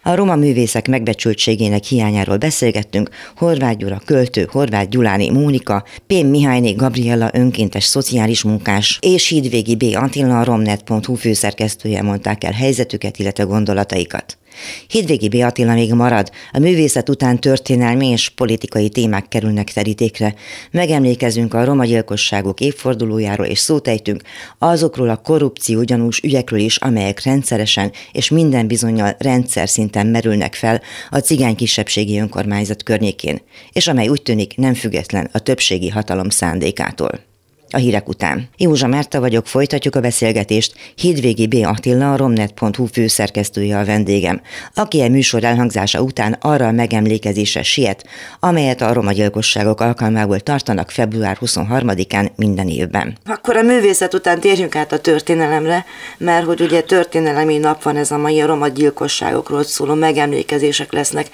A 0.03 0.15
roma 0.15 0.35
művészek 0.35 0.87
megbecsültségének 0.87 1.83
hiányáról 1.83 2.37
beszélgettünk, 2.37 3.09
Horváth 3.35 3.77
Gyura 3.77 4.01
költő, 4.05 4.47
Horváth 4.51 4.89
Gyuláni 4.89 5.29
Mónika, 5.29 5.83
P. 6.07 6.13
Mihályné 6.23 6.73
Gabriella 6.73 7.29
önkéntes 7.33 7.83
szociális 7.83 8.43
munkás 8.43 8.97
és 9.01 9.27
Hídvégi 9.27 9.75
B. 9.75 9.83
Attila 9.95 10.39
a 10.39 10.43
romnet.hu 10.43 11.15
főszerkesztője 11.15 12.01
mondták 12.01 12.43
el 12.43 12.51
helyzetüket, 12.51 13.17
illetve 13.17 13.43
gondolataikat. 13.43 14.37
Hidvégi 14.87 15.29
Beatilla 15.29 15.73
még 15.73 15.93
marad, 15.93 16.31
a 16.51 16.59
művészet 16.59 17.09
után 17.09 17.39
történelmi 17.39 18.07
és 18.07 18.29
politikai 18.29 18.89
témák 18.89 19.27
kerülnek 19.27 19.71
terítékre. 19.71 20.33
Megemlékezünk 20.71 21.53
a 21.53 21.63
roma 21.63 21.85
gyilkosságok 21.85 22.59
évfordulójáról 22.59 23.45
és 23.45 23.59
szótejtünk 23.59 24.21
azokról 24.57 25.09
a 25.09 25.17
korrupció 25.17 25.83
gyanús 25.83 26.19
ügyekről 26.19 26.59
is, 26.59 26.77
amelyek 26.77 27.23
rendszeresen 27.23 27.91
és 28.11 28.29
minden 28.29 28.67
bizonyal 28.67 29.15
rendszer 29.19 29.69
szinten 29.69 30.07
merülnek 30.07 30.53
fel 30.53 30.81
a 31.09 31.17
cigány 31.17 31.55
kisebbségi 31.55 32.19
önkormányzat 32.19 32.83
környékén, 32.83 33.41
és 33.71 33.87
amely 33.87 34.07
úgy 34.07 34.21
tűnik 34.21 34.57
nem 34.57 34.73
független 34.73 35.29
a 35.31 35.39
többségi 35.39 35.89
hatalom 35.89 36.29
szándékától 36.29 37.29
a 37.71 37.77
hírek 37.77 38.09
után. 38.09 38.49
Józsa 38.57 38.87
Márta 38.87 39.19
vagyok, 39.19 39.47
folytatjuk 39.47 39.95
a 39.95 39.99
beszélgetést. 39.99 40.73
Hídvégi 40.95 41.47
B. 41.47 41.53
Attila, 41.53 42.13
a 42.13 42.17
romnet.hu 42.17 42.85
főszerkesztője 42.85 43.77
a 43.77 43.85
vendégem, 43.85 44.41
aki 44.73 45.01
a 45.01 45.09
műsor 45.09 45.43
elhangzása 45.43 46.01
után 46.01 46.37
arra 46.41 46.67
a 46.67 46.71
megemlékezésre 46.71 47.63
siet, 47.63 48.05
amelyet 48.39 48.81
a 48.81 48.93
roma 48.93 49.11
gyilkosságok 49.11 49.81
alkalmából 49.81 50.39
tartanak 50.39 50.91
február 50.91 51.37
23-án 51.41 52.29
minden 52.35 52.67
évben. 52.67 53.17
Akkor 53.25 53.57
a 53.57 53.61
művészet 53.61 54.13
után 54.13 54.39
térjünk 54.39 54.75
át 54.75 54.91
a 54.91 54.99
történelemre, 54.99 55.85
mert 56.17 56.45
hogy 56.45 56.61
ugye 56.61 56.81
történelemi 56.81 57.57
nap 57.57 57.83
van 57.83 57.97
ez 57.97 58.11
a 58.11 58.17
mai 58.17 58.41
a 58.41 58.45
roma 58.45 58.67
gyilkosságokról 58.67 59.63
szóló 59.63 59.93
megemlékezések 59.93 60.93
lesznek 60.93 61.27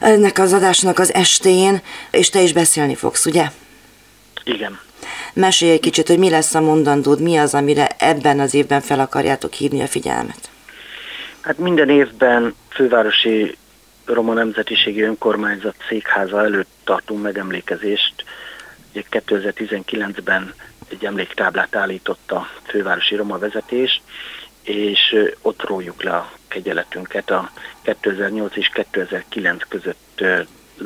ennek 0.00 0.38
az 0.38 0.52
adásnak 0.52 0.98
az 0.98 1.14
estén, 1.14 1.80
és 2.10 2.30
te 2.30 2.42
is 2.42 2.52
beszélni 2.52 2.94
fogsz, 2.94 3.26
ugye? 3.26 3.50
Igen. 4.44 4.78
Mesélj 5.36 5.72
egy 5.72 5.80
kicsit, 5.80 6.08
hogy 6.08 6.18
mi 6.18 6.30
lesz 6.30 6.54
a 6.54 6.60
mondandód, 6.60 7.20
mi 7.20 7.36
az, 7.36 7.54
amire 7.54 7.88
ebben 7.98 8.40
az 8.40 8.54
évben 8.54 8.80
fel 8.80 9.00
akarjátok 9.00 9.52
hívni 9.52 9.82
a 9.82 9.86
figyelmet? 9.86 10.50
Hát 11.40 11.58
minden 11.58 11.88
évben 11.88 12.54
fővárosi 12.68 13.56
Roma 14.04 14.32
Nemzetiségi 14.32 15.02
Önkormányzat 15.02 15.74
székháza 15.88 16.44
előtt 16.44 16.68
tartunk 16.84 17.22
megemlékezést. 17.22 18.24
2019-ben 18.94 20.54
egy 20.88 21.04
emléktáblát 21.04 21.76
állított 21.76 22.32
a 22.32 22.48
fővárosi 22.66 23.14
Roma 23.14 23.38
vezetés, 23.38 24.02
és 24.62 25.16
ott 25.42 25.62
rójuk 25.62 26.02
le 26.02 26.16
a 26.16 26.32
kegyeletünket. 26.48 27.30
A 27.30 27.50
2008 27.82 28.56
és 28.56 28.68
2009 28.68 29.62
között 29.68 30.24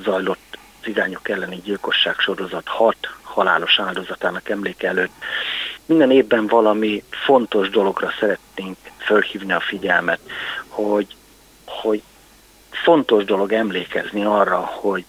zajlott 0.04 0.58
cigányok 0.82 1.28
elleni 1.28 1.60
gyilkosság 1.64 2.18
sorozat 2.18 2.68
hat 2.68 3.19
halálos 3.30 3.78
áldozatának 3.78 4.48
emléke 4.48 4.88
előtt 4.88 5.12
minden 5.90 6.10
évben 6.10 6.46
valami 6.46 7.04
fontos 7.10 7.70
dologra 7.70 8.12
szeretnénk 8.20 8.76
fölhívni 8.98 9.52
a 9.52 9.60
figyelmet, 9.60 10.20
hogy, 10.68 11.06
hogy 11.64 12.02
fontos 12.70 13.24
dolog 13.24 13.52
emlékezni 13.52 14.24
arra, 14.24 14.58
hogy 14.58 15.04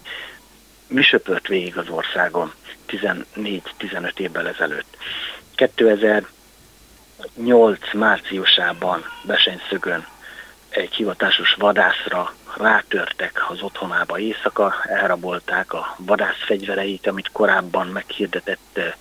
mi 0.86 1.02
söpört 1.02 1.48
végig 1.48 1.78
az 1.78 1.88
országon 1.88 2.52
14-15 2.88 4.18
évvel 4.18 4.48
ezelőtt. 4.48 4.96
2008 5.54 7.92
márciusában 7.92 9.04
Besenyszögön 9.22 10.06
egy 10.72 10.94
hivatásos 10.94 11.54
vadászra 11.54 12.34
rátörtek 12.56 13.44
az 13.50 13.62
otthonába. 13.62 14.18
Éjszaka, 14.18 14.74
elrabolták 14.82 15.72
a 15.72 15.94
vadászfegyvereit, 15.98 17.06
amit 17.06 17.30
korábban 17.32 17.86
meghirdetett 17.86 18.70
eh, 18.72 18.92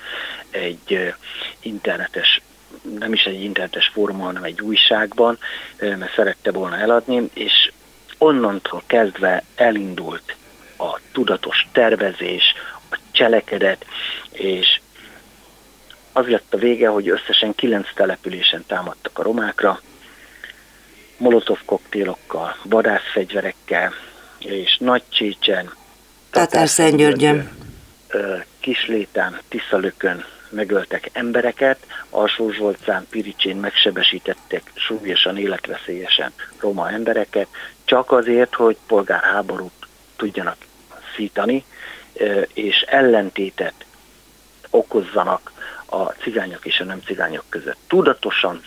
egy 0.50 0.94
eh, 0.94 1.14
internetes 1.60 2.42
nem 3.00 3.14
is 3.14 3.24
egy 3.24 3.44
internetes 3.44 3.88
fórumon, 3.88 4.26
hanem 4.26 4.44
egy 4.44 4.62
újságban, 4.62 5.38
eh, 5.76 5.98
mert 5.98 6.14
szerette 6.14 6.52
volna 6.52 6.78
eladni, 6.78 7.30
és 7.34 7.72
onnantól 8.18 8.84
kezdve 8.86 9.44
elindult 9.56 10.36
a 10.78 11.00
tudatos 11.12 11.68
tervezés, 11.72 12.54
a 12.92 12.98
cselekedet, 13.12 13.86
és 14.32 14.80
az 16.12 16.28
lett 16.28 16.54
a 16.54 16.58
vége, 16.58 16.88
hogy 16.88 17.10
összesen 17.10 17.56
kilenc 17.56 17.88
településen 17.94 18.64
támadtak 18.68 19.20
a 19.20 19.24
romákra, 19.24 19.80
molotov 21.22 21.60
koktélokkal, 21.66 22.56
vadászfegyverekkel, 22.64 23.94
és 24.38 24.78
Nagy 24.80 25.04
Csícsen, 25.10 25.74
Tatárszentgyörgyön, 26.30 27.50
Kislétán, 28.60 29.40
Tiszalökön 29.48 30.26
megöltek 30.50 31.10
embereket, 31.14 31.78
Alsó 32.10 32.52
Zsolcán, 32.52 33.08
Piricsén 33.10 33.56
megsebesítettek 33.56 34.72
súlyosan, 34.74 35.38
életveszélyesen 35.38 36.34
roma 36.60 36.90
embereket, 36.90 37.48
csak 37.86 38.12
azért, 38.12 38.56
hogy 38.56 38.78
polgárháborút 38.88 39.88
tudjanak 40.16 40.58
szítani, 41.16 41.66
és 42.54 42.82
ellentétet 42.82 43.86
okozzanak 44.70 45.52
a 45.86 46.04
cigányok 46.04 46.66
és 46.66 46.80
a 46.80 46.84
nem 46.84 47.02
cigányok 47.06 47.46
között. 47.50 47.78
Tudatosan 47.88 48.62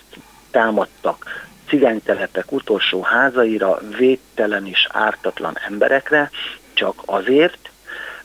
támadtak 0.50 1.46
cigánytelepek 1.68 2.52
utolsó 2.52 3.02
házaira, 3.02 3.78
védtelen 3.96 4.66
és 4.66 4.86
ártatlan 4.90 5.58
emberekre, 5.66 6.30
csak 6.72 7.02
azért, 7.04 7.70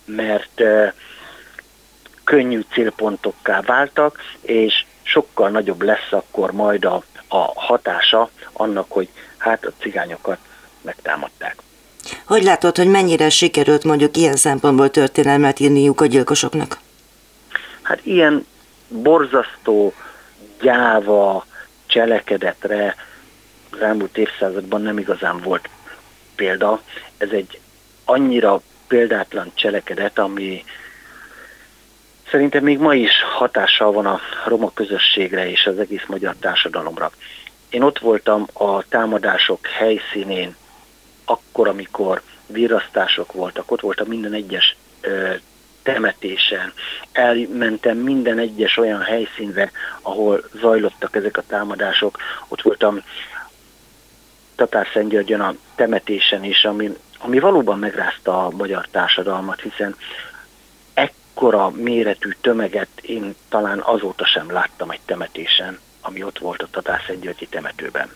mert 0.06 0.62
könnyű 2.24 2.62
célpontokká 2.72 3.62
váltak, 3.62 4.20
és 4.42 4.86
sokkal 5.02 5.50
nagyobb 5.50 5.82
lesz 5.82 6.12
akkor 6.12 6.52
majd 6.52 6.86
a, 6.86 7.04
a 7.28 7.52
hatása 7.56 8.30
annak, 8.54 8.92
hogy 8.92 9.10
hát 9.38 9.66
a 9.66 9.72
cigányokat 9.80 10.38
megtámadták. 10.82 11.56
Hogy 12.26 12.44
látod, 12.44 12.78
hogy 12.78 12.88
mennyire 12.88 13.30
sikerült 13.30 13.84
mondjuk 13.84 14.18
ilyen 14.18 14.36
szempontból 14.36 14.90
történelmet 14.90 15.60
írniuk 15.60 16.02
a 16.02 16.06
gyilkosoknak? 16.06 16.78
Hát 17.82 18.00
ilyen 18.06 18.46
borzasztó, 18.88 19.94
gyáva 20.62 21.46
cselekedetre 21.86 22.96
az 23.72 23.82
elmúlt 23.82 24.18
évszázadban 24.18 24.82
nem 24.82 24.98
igazán 24.98 25.42
volt 25.42 25.70
példa. 26.36 26.82
Ez 27.18 27.30
egy 27.30 27.60
annyira 28.06 28.62
példátlan 28.88 29.52
cselekedet, 29.54 30.20
ami 30.20 30.64
szerintem 32.30 32.64
még 32.64 32.78
ma 32.78 32.96
is 32.96 33.12
hatással 33.38 33.92
van 33.92 34.06
a 34.06 34.20
roma 34.46 34.72
közösségre 34.74 35.50
és 35.50 35.66
az 35.66 35.80
egész 35.80 36.06
magyar 36.08 36.36
társadalomra. 36.40 37.12
Én 37.70 37.82
ott 37.82 38.00
voltam 38.00 38.48
a 38.54 38.84
támadások 38.88 39.68
helyszínén, 39.68 40.56
akkor, 41.26 41.68
amikor 41.68 42.22
virasztások 42.48 43.34
voltak, 43.34 43.72
ott 43.72 43.82
voltam 43.82 44.08
minden 44.08 44.34
egyes 44.34 44.76
ö, 45.02 45.34
temetésen, 45.84 46.74
elmentem 47.12 47.98
minden 47.98 48.40
egyes 48.40 48.78
olyan 48.78 49.02
helyszínre, 49.02 49.72
ahol 50.02 50.44
zajlottak 50.60 51.16
ezek 51.16 51.38
a 51.38 51.44
támadások, 51.48 52.18
ott 52.48 52.62
voltam 52.62 53.04
Tatárszentgyörgyön 54.60 55.40
a 55.40 55.56
temetésen 55.76 56.44
is, 56.44 56.64
ami, 56.66 56.98
ami 57.18 57.40
valóban 57.40 57.80
megrázta 57.80 58.46
a 58.46 58.50
magyar 58.50 58.88
társadalmat, 58.92 59.62
hiszen 59.62 59.96
ekkora 60.94 61.70
méretű 61.70 62.30
tömeget 62.42 62.90
én 63.02 63.36
talán 63.50 63.80
azóta 63.80 64.26
sem 64.26 64.52
láttam 64.52 64.92
egy 64.92 65.00
temetésen, 65.06 65.80
ami 66.02 66.24
ott 66.24 66.40
volt 66.40 66.62
a 66.62 66.68
Tatárszentgyörgyi 66.72 67.48
temetőben. 67.48 68.10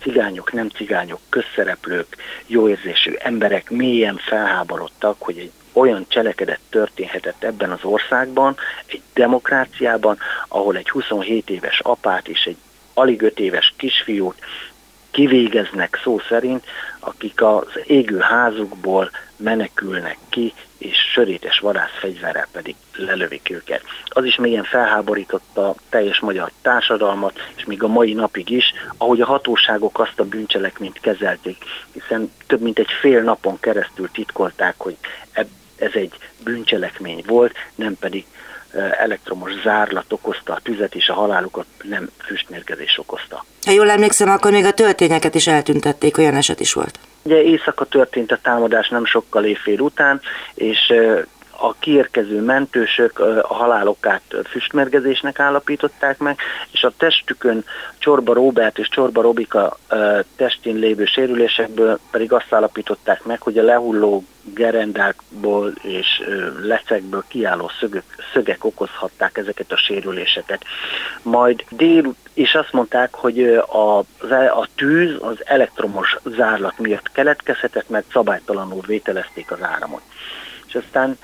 Cigányok, 0.00 0.52
nem 0.52 0.68
cigányok, 0.68 1.20
közszereplők, 1.28 2.16
jóérzésű 2.46 3.12
emberek 3.18 3.70
mélyen 3.70 4.16
felháborodtak, 4.16 5.16
hogy 5.18 5.38
egy 5.38 5.52
olyan 5.72 6.04
cselekedet 6.08 6.60
történhetett 6.70 7.44
ebben 7.44 7.70
az 7.70 7.84
országban, 7.84 8.56
egy 8.86 9.02
demokráciában, 9.14 10.18
ahol 10.48 10.76
egy 10.76 10.90
27 10.90 11.50
éves 11.50 11.80
apát 11.80 12.28
és 12.28 12.44
egy 12.44 12.56
alig 12.94 13.22
5 13.22 13.38
éves 13.38 13.74
kisfiút 13.76 14.38
kivégeznek 15.14 16.00
szó 16.02 16.20
szerint, 16.28 16.64
akik 17.00 17.42
az 17.42 17.66
égő 17.84 18.18
házukból 18.18 19.10
menekülnek 19.36 20.18
ki, 20.28 20.52
és 20.78 20.96
sörétes 21.12 21.58
vadászfegyverrel 21.58 22.46
pedig 22.52 22.74
lelövik 22.96 23.50
őket. 23.50 23.82
Az 24.06 24.24
is 24.24 24.36
mélyen 24.36 24.64
felháborította 24.64 25.74
teljes 25.88 26.20
magyar 26.20 26.50
társadalmat, 26.62 27.38
és 27.56 27.64
még 27.64 27.82
a 27.82 27.88
mai 27.88 28.12
napig 28.12 28.50
is, 28.50 28.72
ahogy 28.96 29.20
a 29.20 29.26
hatóságok 29.26 30.00
azt 30.00 30.20
a 30.20 30.24
bűncselekményt 30.24 31.00
kezelték, 31.00 31.64
hiszen 31.92 32.32
több 32.46 32.60
mint 32.60 32.78
egy 32.78 32.90
fél 33.00 33.22
napon 33.22 33.60
keresztül 33.60 34.10
titkolták, 34.10 34.74
hogy 34.76 34.96
ez 35.76 35.90
egy 35.92 36.12
bűncselekmény 36.44 37.24
volt, 37.26 37.54
nem 37.74 37.96
pedig 37.98 38.24
elektromos 38.98 39.52
zárlat 39.62 40.12
okozta 40.12 40.52
a 40.52 40.60
tüzet, 40.62 40.94
és 40.94 41.08
a 41.08 41.14
halálukat 41.14 41.66
nem 41.82 42.10
füstmérgezés 42.18 42.98
okozta. 42.98 43.44
Ha 43.66 43.72
jól 43.72 43.90
emlékszem, 43.90 44.28
akkor 44.28 44.52
még 44.52 44.64
a 44.64 44.72
töltényeket 44.72 45.34
is 45.34 45.46
eltüntették, 45.46 46.18
olyan 46.18 46.34
eset 46.34 46.60
is 46.60 46.72
volt. 46.72 46.98
Ugye 47.22 47.42
éjszaka 47.42 47.84
történt 47.84 48.32
a 48.32 48.38
támadás 48.42 48.88
nem 48.88 49.04
sokkal 49.04 49.44
éjfél 49.44 49.80
után, 49.80 50.20
és 50.54 50.92
a 51.58 51.74
kiérkező 51.78 52.40
mentősök 52.40 53.18
a 53.18 53.54
halálokát 53.54 54.22
füstmergezésnek 54.48 55.38
állapították 55.38 56.18
meg, 56.18 56.38
és 56.70 56.84
a 56.84 56.92
testükön 56.96 57.64
Csorba 57.98 58.32
Róbert 58.32 58.78
és 58.78 58.88
Csorba 58.88 59.22
Robika 59.22 59.78
testén 60.36 60.76
lévő 60.76 61.04
sérülésekből 61.04 61.98
pedig 62.10 62.32
azt 62.32 62.52
állapították 62.52 63.24
meg, 63.24 63.40
hogy 63.40 63.58
a 63.58 63.62
lehulló 63.62 64.24
gerendákból 64.54 65.72
és 65.82 66.22
lecekből 66.62 67.24
kiálló 67.28 67.70
szögök, 67.80 68.02
szögek 68.32 68.64
okozhatták 68.64 69.36
ezeket 69.38 69.72
a 69.72 69.76
sérüléseket. 69.76 70.64
Majd 71.22 71.64
dél, 71.70 72.14
és 72.34 72.54
azt 72.54 72.72
mondták, 72.72 73.14
hogy 73.14 73.44
a, 73.54 73.98
a 74.54 74.68
tűz 74.74 75.16
az 75.20 75.36
elektromos 75.44 76.16
zárlat 76.24 76.78
miatt 76.78 77.12
keletkezhetett, 77.12 77.88
mert 77.88 78.10
szabálytalanul 78.12 78.82
vételezték 78.86 79.50
az 79.50 79.62
áramot. 79.62 80.02
És 80.66 80.74
aztán 80.74 81.18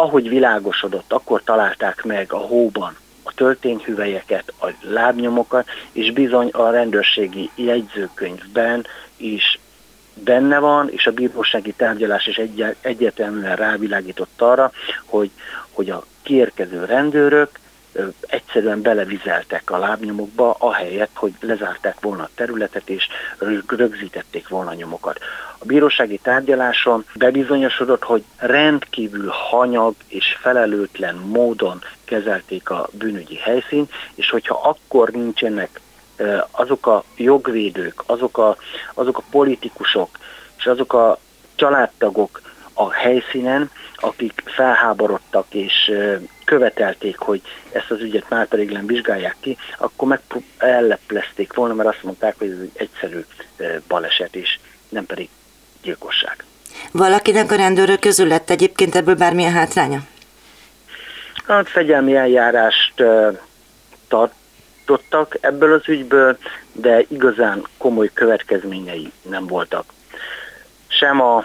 ahogy 0.00 0.28
világosodott, 0.28 1.12
akkor 1.12 1.42
találták 1.44 2.04
meg 2.04 2.32
a 2.32 2.36
hóban 2.36 2.96
a 3.22 3.32
töltényhüvelyeket, 3.34 4.52
a 4.60 4.66
lábnyomokat, 4.80 5.68
és 5.92 6.12
bizony 6.12 6.48
a 6.48 6.70
rendőrségi 6.70 7.50
jegyzőkönyvben 7.54 8.86
is 9.16 9.58
benne 10.14 10.58
van, 10.58 10.90
és 10.90 11.06
a 11.06 11.12
bírósági 11.12 11.72
tárgyalás 11.72 12.26
is 12.26 12.36
egy, 12.36 12.76
egyértelműen 12.80 13.56
rávilágított 13.56 14.40
arra, 14.40 14.72
hogy, 15.04 15.30
hogy 15.70 15.90
a 15.90 16.04
kiérkező 16.22 16.84
rendőrök 16.84 17.50
egyszerűen 18.20 18.82
belevizeltek 18.82 19.70
a 19.70 19.78
lábnyomokba, 19.78 20.56
ahelyett, 20.58 21.10
hogy 21.14 21.32
lezárták 21.40 22.00
volna 22.00 22.22
a 22.22 22.30
területet 22.34 22.88
és 22.88 23.08
rögzítették 23.66 24.48
volna 24.48 24.70
a 24.70 24.74
nyomokat. 24.74 25.18
A 25.58 25.64
bírósági 25.64 26.18
tárgyaláson 26.22 27.04
bebizonyosodott, 27.14 28.02
hogy 28.02 28.24
rendkívül 28.36 29.28
hanyag 29.28 29.94
és 30.08 30.36
felelőtlen 30.40 31.14
módon 31.14 31.82
kezelték 32.04 32.70
a 32.70 32.88
bűnügyi 32.92 33.36
helyszín, 33.36 33.88
és 34.14 34.30
hogyha 34.30 34.60
akkor 34.62 35.10
nincsenek 35.10 35.80
azok 36.50 36.86
a 36.86 37.04
jogvédők, 37.16 38.02
azok 38.06 38.38
a, 38.38 38.56
azok 38.94 39.18
a 39.18 39.22
politikusok 39.30 40.08
és 40.58 40.66
azok 40.66 40.92
a 40.92 41.18
családtagok 41.54 42.40
a 42.72 42.92
helyszínen, 42.92 43.70
akik 43.94 44.42
felháborodtak 44.44 45.46
és 45.54 45.92
követelték, 46.48 47.18
hogy 47.18 47.40
ezt 47.72 47.90
az 47.90 48.00
ügyet 48.00 48.28
már 48.28 48.46
pedig 48.46 48.86
vizsgálják 48.86 49.36
ki, 49.40 49.56
akkor 49.78 50.08
meg 50.08 50.20
elleplezték 50.58 51.52
volna, 51.52 51.74
mert 51.74 51.88
azt 51.88 52.02
mondták, 52.02 52.34
hogy 52.38 52.50
ez 52.50 52.58
egy 52.58 52.70
egyszerű 52.74 53.24
baleset 53.88 54.34
is, 54.34 54.60
nem 54.88 55.06
pedig 55.06 55.28
gyilkosság. 55.82 56.44
Valakinek 56.92 57.50
a 57.50 57.56
rendőrök 57.56 58.00
közül 58.00 58.26
lett 58.26 58.50
egyébként 58.50 58.94
ebből 58.94 59.14
bármilyen 59.14 59.52
hátránya? 59.52 60.00
Hát 61.46 61.68
fegyelmi 61.68 62.16
eljárást 62.16 63.02
tartottak 64.08 65.36
ebből 65.40 65.72
az 65.72 65.88
ügyből, 65.88 66.38
de 66.72 67.04
igazán 67.08 67.66
komoly 67.78 68.10
következményei 68.14 69.12
nem 69.22 69.46
voltak. 69.46 69.84
Sem 70.86 71.20
a 71.20 71.44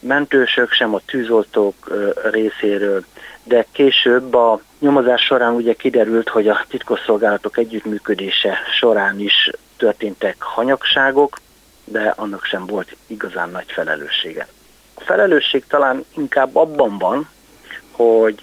mentősök, 0.00 0.72
sem 0.72 0.94
a 0.94 1.00
tűzoltók 1.06 1.90
részéről, 2.30 3.04
de 3.50 3.66
később 3.72 4.34
a 4.34 4.60
nyomozás 4.78 5.22
során 5.22 5.54
ugye 5.54 5.74
kiderült, 5.74 6.28
hogy 6.28 6.48
a 6.48 6.64
titkosszolgálatok 6.68 7.56
együttműködése 7.56 8.58
során 8.78 9.20
is 9.20 9.50
történtek 9.76 10.42
hanyagságok, 10.42 11.38
de 11.84 12.14
annak 12.16 12.44
sem 12.44 12.66
volt 12.66 12.96
igazán 13.06 13.50
nagy 13.50 13.72
felelőssége. 13.72 14.46
A 14.94 15.00
felelősség 15.00 15.64
talán 15.66 16.04
inkább 16.16 16.56
abban 16.56 16.98
van, 16.98 17.28
hogy 17.90 18.42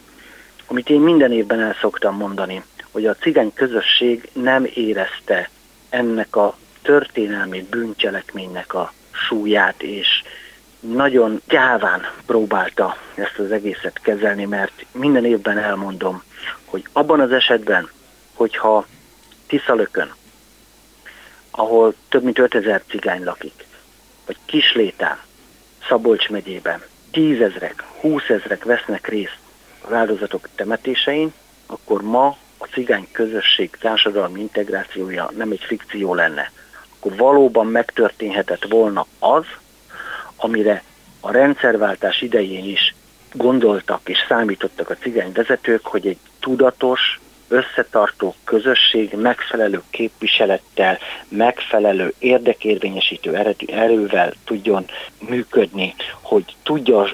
amit 0.67 0.89
én 0.89 0.99
minden 0.99 1.31
évben 1.31 1.61
el 1.61 1.75
szoktam 1.81 2.15
mondani, 2.15 2.63
hogy 2.91 3.05
a 3.05 3.15
cigány 3.15 3.53
közösség 3.53 4.29
nem 4.33 4.67
érezte 4.73 5.49
ennek 5.89 6.35
a 6.35 6.57
történelmi 6.81 7.67
bűncselekménynek 7.69 8.73
a 8.73 8.93
súlyát, 9.11 9.81
és 9.81 10.07
nagyon 10.79 11.41
gyáván 11.47 12.01
próbálta 12.25 12.97
ezt 13.15 13.39
az 13.39 13.51
egészet 13.51 13.99
kezelni, 14.01 14.45
mert 14.45 14.85
minden 14.91 15.25
évben 15.25 15.57
elmondom, 15.57 16.23
hogy 16.65 16.83
abban 16.91 17.19
az 17.19 17.31
esetben, 17.31 17.89
hogyha 18.33 18.85
Tiszalökön, 19.47 20.13
ahol 21.51 21.93
több 22.09 22.23
mint 22.23 22.39
5000 22.39 22.83
cigány 22.89 23.23
lakik, 23.23 23.65
vagy 24.25 24.37
Kislétán, 24.45 25.17
Szabolcs 25.87 26.29
megyében, 26.29 26.83
tízezrek, 27.11 27.83
húszezrek 27.99 28.63
vesznek 28.63 29.07
részt 29.07 29.37
az 29.81 29.93
áldozatok 29.93 30.47
temetésein, 30.55 31.33
akkor 31.65 32.01
ma 32.01 32.37
a 32.57 32.65
cigány 32.65 33.07
közösség 33.11 33.69
társadalmi 33.79 34.39
integrációja 34.39 35.31
nem 35.35 35.51
egy 35.51 35.63
fikció 35.63 36.13
lenne. 36.13 36.51
Akkor 36.97 37.15
valóban 37.15 37.67
megtörténhetett 37.67 38.65
volna 38.69 39.05
az, 39.19 39.45
amire 40.37 40.83
a 41.19 41.31
rendszerváltás 41.31 42.21
idején 42.21 42.65
is 42.65 42.95
gondoltak 43.33 44.09
és 44.09 44.17
számítottak 44.27 44.89
a 44.89 44.95
cigány 44.95 45.31
vezetők, 45.31 45.85
hogy 45.85 46.07
egy 46.07 46.17
tudatos, 46.39 47.19
összetartó 47.47 48.35
közösség 48.43 49.13
megfelelő 49.13 49.81
képviselettel, 49.89 50.97
megfelelő 51.27 52.13
érdekérvényesítő 52.19 53.35
erővel 53.67 54.33
tudjon 54.45 54.85
működni, 55.19 55.95
hogy 56.21 56.55
tudja, 56.63 57.07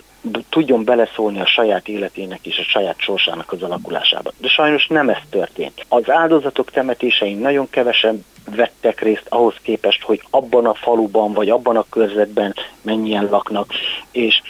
tudjon 0.50 0.84
beleszólni 0.84 1.40
a 1.40 1.46
saját 1.46 1.88
életének 1.88 2.46
és 2.46 2.58
a 2.58 2.64
saját 2.64 3.00
sorsának 3.00 3.52
az 3.52 3.64
alakulásába. 3.64 4.32
De 4.38 4.48
sajnos 4.48 4.88
nem 4.88 5.10
ez 5.10 5.18
történt. 5.30 5.86
Az 5.88 6.10
áldozatok 6.10 6.72
temetésein 6.72 7.38
nagyon 7.38 7.70
kevesen 7.70 8.26
vettek 8.56 9.02
részt 9.02 9.26
ahhoz 9.30 9.56
képest, 9.62 10.02
hogy 10.02 10.22
abban 10.30 10.66
a 10.66 10.74
faluban 10.74 11.34
vagy 11.34 11.50
abban 11.50 11.78
a 11.78 11.86
körzetben 11.90 12.56
mennyien 12.82 13.28
laknak, 13.30 13.74
és 14.12 14.42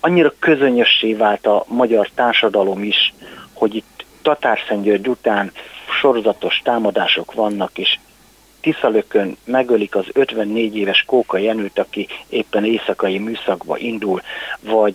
annyira 0.00 0.32
közönössé 0.38 1.14
vált 1.14 1.46
a 1.46 1.64
magyar 1.68 2.08
társadalom 2.14 2.82
is, 2.82 3.14
hogy 3.52 3.74
itt 3.74 4.04
Tatárszentgyörgy 4.22 5.08
után 5.08 5.52
sorozatos 6.00 6.60
támadások 6.64 7.32
vannak, 7.32 7.78
és 7.78 7.98
Tiszalökön 8.64 9.36
megölik 9.44 9.94
az 9.94 10.04
54 10.12 10.76
éves 10.76 11.02
Kóka 11.06 11.38
Jenőt, 11.38 11.78
aki 11.78 12.06
éppen 12.28 12.64
éjszakai 12.64 13.18
műszakba 13.18 13.78
indul, 13.78 14.22
vagy 14.60 14.94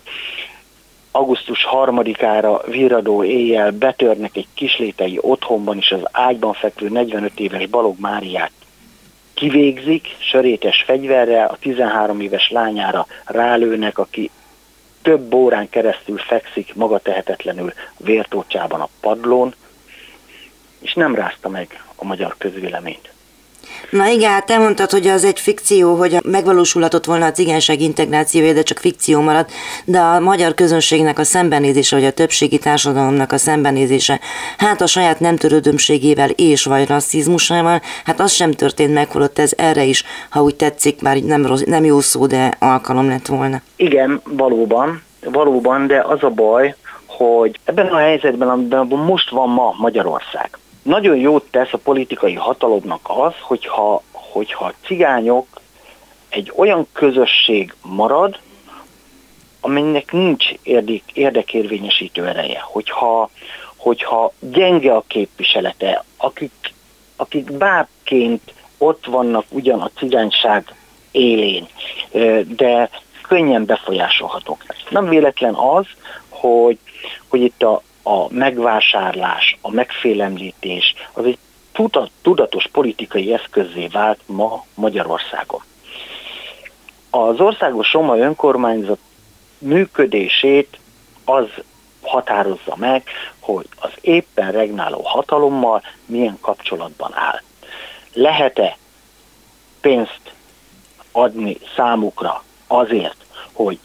augusztus 1.10 1.64
harmadikára 1.64 2.62
viradó 2.66 3.24
éjjel 3.24 3.70
betörnek 3.70 4.36
egy 4.36 4.46
kislétei 4.54 5.18
otthonban, 5.20 5.76
és 5.76 5.90
az 5.90 6.00
ágyban 6.12 6.52
fekvő 6.52 6.88
45 6.88 7.40
éves 7.40 7.66
Balog 7.66 7.98
Máriát 7.98 8.50
kivégzik, 9.34 10.16
sörétes 10.18 10.82
fegyverrel, 10.86 11.46
a 11.46 11.56
13 11.60 12.20
éves 12.20 12.50
lányára 12.50 13.06
rálőnek, 13.24 13.98
aki 13.98 14.30
több 15.02 15.34
órán 15.34 15.68
keresztül 15.68 16.18
fekszik 16.18 16.74
maga 16.74 16.98
tehetetlenül 16.98 17.72
vértócsában 17.96 18.80
a 18.80 18.88
padlón, 19.00 19.54
és 20.78 20.94
nem 20.94 21.14
rázta 21.14 21.48
meg 21.48 21.84
a 21.94 22.04
magyar 22.04 22.34
közvéleményt. 22.38 23.12
Na 23.90 24.06
igen, 24.08 24.30
hát 24.30 24.46
te 24.46 24.58
mondtad, 24.58 24.90
hogy 24.90 25.06
az 25.06 25.24
egy 25.24 25.40
fikció, 25.40 25.94
hogy 25.94 26.16
megvalósulhatott 26.24 27.04
volna 27.04 27.26
a 27.26 27.30
cigányság 27.30 27.80
integrációja, 27.80 28.52
de 28.52 28.62
csak 28.62 28.78
fikció 28.78 29.20
maradt, 29.20 29.52
de 29.84 29.98
a 29.98 30.20
magyar 30.20 30.54
közönségnek 30.54 31.18
a 31.18 31.24
szembenézése, 31.24 31.96
vagy 31.96 32.04
a 32.04 32.10
többségi 32.10 32.58
társadalomnak 32.58 33.32
a 33.32 33.38
szembenézése, 33.38 34.20
hát 34.58 34.80
a 34.80 34.86
saját 34.86 35.20
nem 35.20 35.36
törődömségével 35.36 36.30
és 36.30 36.64
vagy 36.64 36.88
rasszizmusával, 36.88 37.80
hát 38.04 38.20
az 38.20 38.32
sem 38.32 38.52
történt 38.52 38.94
meg, 38.94 39.10
holott 39.10 39.38
ez 39.38 39.52
erre 39.56 39.84
is, 39.84 40.04
ha 40.30 40.42
úgy 40.42 40.56
tetszik, 40.56 41.02
már 41.02 41.16
nem, 41.16 41.46
rossz, 41.46 41.62
nem 41.62 41.84
jó 41.84 42.00
szó, 42.00 42.26
de 42.26 42.52
alkalom 42.58 43.08
lett 43.08 43.26
volna. 43.26 43.60
Igen, 43.76 44.20
valóban, 44.24 45.02
valóban, 45.24 45.86
de 45.86 46.04
az 46.06 46.22
a 46.22 46.30
baj, 46.30 46.74
hogy 47.06 47.58
ebben 47.64 47.86
a 47.86 47.96
helyzetben, 47.96 48.48
amiben 48.48 48.86
most 48.86 49.30
van 49.30 49.48
ma 49.48 49.74
Magyarország, 49.78 50.50
nagyon 50.82 51.16
jót 51.16 51.44
tesz 51.50 51.72
a 51.72 51.78
politikai 51.78 52.34
hatalomnak 52.34 53.00
az, 53.02 53.32
hogyha, 53.40 54.02
hogyha 54.10 54.72
cigányok 54.86 55.46
egy 56.28 56.52
olyan 56.56 56.86
közösség 56.92 57.74
marad, 57.82 58.38
aminek 59.60 60.12
nincs 60.12 60.52
érdik, 60.62 61.02
érdekérvényesítő 61.12 62.26
ereje, 62.26 62.60
hogyha, 62.64 63.30
hogyha 63.76 64.32
gyenge 64.38 64.94
a 64.94 65.04
képviselete, 65.06 66.04
akik, 66.16 66.72
akik 67.16 67.52
bárként 67.52 68.54
ott 68.78 69.06
vannak 69.06 69.44
ugyan 69.48 69.80
a 69.80 69.90
cigányság 69.96 70.74
élén, 71.10 71.68
de 72.46 72.90
könnyen 73.22 73.64
befolyásolhatók. 73.64 74.64
Nem 74.90 75.08
véletlen 75.08 75.54
az, 75.54 75.86
hogy, 76.28 76.78
hogy 77.28 77.40
itt 77.40 77.62
a, 77.62 77.82
a 78.02 78.32
megvásárlás, 78.32 79.58
a 79.60 79.70
megfélemlítés, 79.70 80.94
az 81.12 81.24
egy 81.24 81.38
tudatos 82.22 82.66
politikai 82.72 83.32
eszközé 83.32 83.86
vált 83.86 84.20
ma 84.26 84.64
Magyarországon. 84.74 85.62
Az 87.10 87.40
országos 87.40 87.92
roma 87.92 88.16
önkormányzat 88.16 88.98
működését 89.58 90.78
az 91.24 91.46
határozza 92.02 92.76
meg, 92.76 93.02
hogy 93.40 93.66
az 93.80 93.90
éppen 94.00 94.52
regnáló 94.52 95.02
hatalommal 95.02 95.82
milyen 96.06 96.38
kapcsolatban 96.40 97.10
áll. 97.14 97.40
Lehet-e 98.12 98.76
pénzt 99.80 100.20
adni 101.12 101.56
számukra 101.76 102.42
azért, 102.66 103.24
hogy 103.52 103.78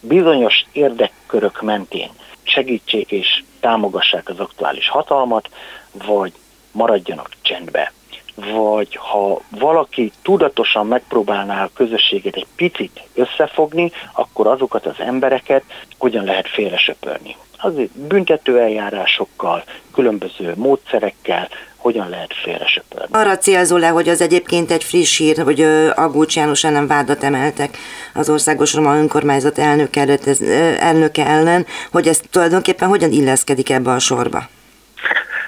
bizonyos 0.00 0.64
érdekkörök 0.72 1.62
mentén 1.62 2.10
segítsék 2.42 3.10
és 3.10 3.42
támogassák 3.60 4.28
az 4.28 4.38
aktuális 4.38 4.88
hatalmat, 4.88 5.48
vagy 5.92 6.32
maradjanak 6.72 7.30
csendbe. 7.42 7.92
Vagy 8.34 8.96
ha 8.96 9.40
valaki 9.48 10.12
tudatosan 10.22 10.86
megpróbálná 10.86 11.64
a 11.64 11.70
közösséget 11.74 12.36
egy 12.36 12.46
picit 12.56 13.00
összefogni, 13.14 13.92
akkor 14.12 14.46
azokat 14.46 14.86
az 14.86 14.98
embereket 14.98 15.62
hogyan 15.98 16.24
lehet 16.24 16.48
félresöpörni. 16.48 17.36
Azért 17.60 17.90
büntető 17.90 18.58
eljárásokkal, 18.58 19.64
különböző 19.92 20.52
módszerekkel, 20.56 21.48
hogyan 21.76 22.08
lehet 22.08 22.34
félresöpörni. 22.44 23.06
Arra 23.10 23.38
célzol 23.38 23.78
le, 23.78 23.88
hogy 23.88 24.08
az 24.08 24.20
egyébként 24.20 24.70
egy 24.70 24.84
friss 24.84 25.18
hír, 25.18 25.38
hogy 25.42 25.60
Aggócs 25.94 26.36
János 26.36 26.64
ellen 26.64 26.86
vádat 26.86 27.24
emeltek 27.24 27.76
az 28.14 28.30
Országos 28.30 28.74
Roma 28.74 28.96
Önkormányzat 28.96 29.58
elnöke, 29.58 30.00
előtt, 30.00 30.26
ez, 30.26 30.40
elnöke 30.80 31.26
ellen, 31.26 31.66
hogy 31.92 32.08
ez 32.08 32.20
tulajdonképpen 32.30 32.88
hogyan 32.88 33.10
illeszkedik 33.10 33.70
ebbe 33.70 33.90
a 33.90 33.98
sorba? 33.98 34.48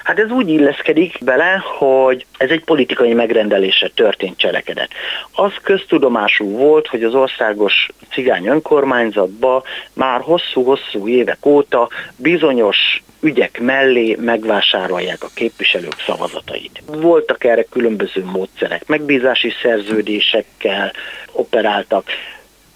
Hát 0.03 0.19
ez 0.19 0.29
úgy 0.29 0.49
illeszkedik 0.49 1.17
bele, 1.21 1.63
hogy 1.77 2.25
ez 2.37 2.49
egy 2.49 2.63
politikai 2.63 3.13
megrendelésre 3.13 3.87
történt 3.87 4.37
cselekedet. 4.37 4.89
Az 5.31 5.51
köztudomású 5.61 6.49
volt, 6.49 6.87
hogy 6.87 7.03
az 7.03 7.13
országos 7.13 7.87
cigány 8.11 8.47
önkormányzatba 8.47 9.63
már 9.93 10.21
hosszú-hosszú 10.21 11.07
évek 11.07 11.45
óta 11.45 11.89
bizonyos 12.15 13.03
ügyek 13.21 13.59
mellé 13.59 14.17
megvásárolják 14.19 15.23
a 15.23 15.29
képviselők 15.33 16.01
szavazatait. 16.05 16.83
Voltak 16.85 17.43
erre 17.43 17.63
különböző 17.63 18.23
módszerek, 18.25 18.87
megbízási 18.87 19.53
szerződésekkel 19.61 20.91
operáltak, 21.31 22.05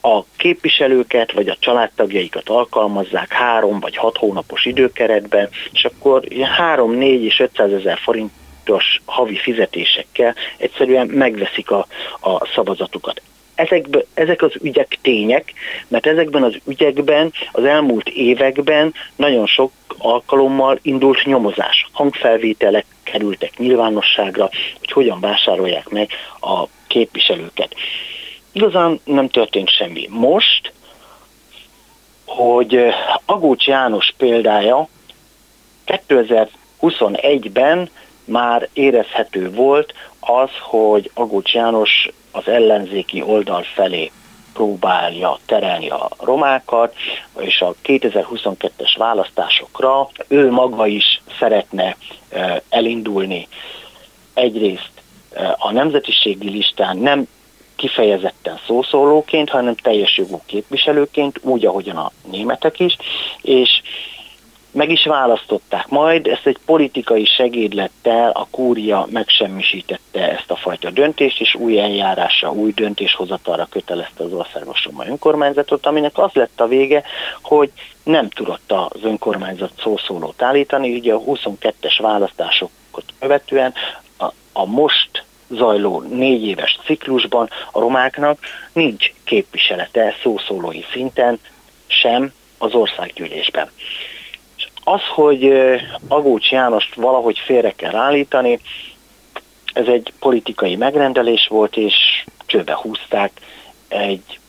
a 0.07 0.25
képviselőket 0.37 1.31
vagy 1.31 1.47
a 1.47 1.55
családtagjaikat 1.59 2.49
alkalmazzák 2.49 3.31
három 3.31 3.79
vagy 3.79 3.95
hat 3.95 4.17
hónapos 4.17 4.65
időkeretben, 4.65 5.49
és 5.71 5.85
akkor 5.85 6.23
3, 6.57 6.91
4 6.91 7.23
és 7.23 7.39
500 7.39 7.71
ezer 7.71 7.97
forintos 7.97 9.01
havi 9.05 9.35
fizetésekkel 9.35 10.35
egyszerűen 10.57 11.07
megveszik 11.07 11.71
a, 11.71 11.87
a 12.21 12.45
szavazatukat. 12.45 13.21
Ezekbe, 13.55 14.03
ezek 14.13 14.41
az 14.41 14.51
ügyek 14.61 14.97
tények, 15.01 15.53
mert 15.87 16.05
ezekben 16.05 16.43
az 16.43 16.57
ügyekben 16.67 17.33
az 17.51 17.63
elmúlt 17.63 18.09
években 18.09 18.93
nagyon 19.15 19.45
sok 19.45 19.71
alkalommal 19.97 20.79
indult 20.81 21.25
nyomozás. 21.25 21.87
Hangfelvételek 21.91 22.85
kerültek 23.03 23.57
nyilvánosságra, 23.57 24.49
hogy 24.79 24.91
hogyan 24.91 25.19
vásárolják 25.19 25.89
meg 25.89 26.09
a 26.41 26.65
képviselőket. 26.87 27.75
Igazán 28.57 28.99
nem 29.03 29.29
történt 29.29 29.69
semmi. 29.69 30.07
Most, 30.09 30.73
hogy 32.25 32.75
eh, 32.75 32.95
Agócs 33.25 33.67
János 33.67 34.13
példája 34.17 34.87
2021-ben 35.85 37.89
már 38.25 38.69
érezhető 38.73 39.51
volt 39.51 39.93
az, 40.19 40.49
hogy 40.61 41.11
Agócs 41.13 41.53
János 41.53 42.09
az 42.31 42.47
ellenzéki 42.47 43.21
oldal 43.21 43.63
felé 43.63 44.11
próbálja 44.53 45.39
terelni 45.45 45.89
a 45.89 46.09
romákat, 46.19 46.95
és 47.39 47.61
a 47.61 47.75
2022-es 47.83 48.93
választásokra 48.97 50.09
ő 50.27 50.51
maga 50.51 50.87
is 50.87 51.21
szeretne 51.39 51.95
eh, 52.29 52.55
elindulni 52.69 53.47
egyrészt 54.33 54.91
eh, 55.31 55.53
a 55.57 55.71
nemzetiségi 55.71 56.49
listán 56.49 56.97
nem 56.97 57.27
kifejezetten 57.77 58.59
szószólóként, 58.67 59.49
hanem 59.49 59.75
teljes 59.75 60.17
jogú 60.17 60.41
képviselőként, 60.45 61.39
úgy, 61.41 61.65
ahogyan 61.65 61.97
a 61.97 62.11
németek 62.31 62.79
is, 62.79 62.97
és 63.41 63.81
meg 64.77 64.91
is 64.91 65.05
választották. 65.05 65.87
Majd 65.87 66.27
ezt 66.27 66.47
egy 66.47 66.57
politikai 66.65 67.25
segédlettel 67.25 68.29
a 68.29 68.47
kúria 68.51 69.07
megsemmisítette 69.09 70.31
ezt 70.31 70.51
a 70.51 70.55
fajta 70.55 70.89
döntést, 70.89 71.41
és 71.41 71.55
új 71.55 71.79
eljárásra, 71.79 72.51
új 72.51 72.71
döntéshozatalra 72.71 73.67
kötelezte 73.69 74.23
az 74.23 74.33
országos 74.33 74.85
roma 74.85 75.07
önkormányzatot, 75.07 75.85
aminek 75.85 76.17
az 76.17 76.31
lett 76.33 76.61
a 76.61 76.67
vége, 76.67 77.03
hogy 77.41 77.71
nem 78.03 78.29
tudott 78.29 78.71
az 78.71 79.03
önkormányzat 79.03 79.71
szószólót 79.79 80.41
állítani, 80.41 80.95
ugye 80.95 81.13
a 81.13 81.21
22-es 81.21 81.97
választásokat 82.01 83.03
követően 83.19 83.73
a, 84.17 84.25
a 84.53 84.65
most 84.65 85.25
zajló 85.49 86.01
négy 86.01 86.45
éves 86.45 86.79
ciklusban 86.85 87.49
a 87.71 87.79
romáknak 87.79 88.39
nincs 88.73 89.11
képviselete 89.23 90.15
szószólói 90.23 90.81
szinten 90.91 91.39
sem 91.87 92.33
az 92.57 92.73
országgyűlésben. 92.73 93.69
És 94.57 94.67
Az, 94.83 95.01
hogy 95.15 95.53
Agócs 96.07 96.51
Jánost 96.51 96.95
valahogy 96.95 97.37
félre 97.39 97.71
kell 97.71 97.95
állítani, 97.95 98.59
ez 99.73 99.87
egy 99.87 100.13
politikai 100.19 100.75
megrendelés 100.75 101.47
volt, 101.47 101.77
és 101.77 102.25
csőbe 102.45 102.75
húzták 102.75 103.31
egy, 103.87 104.39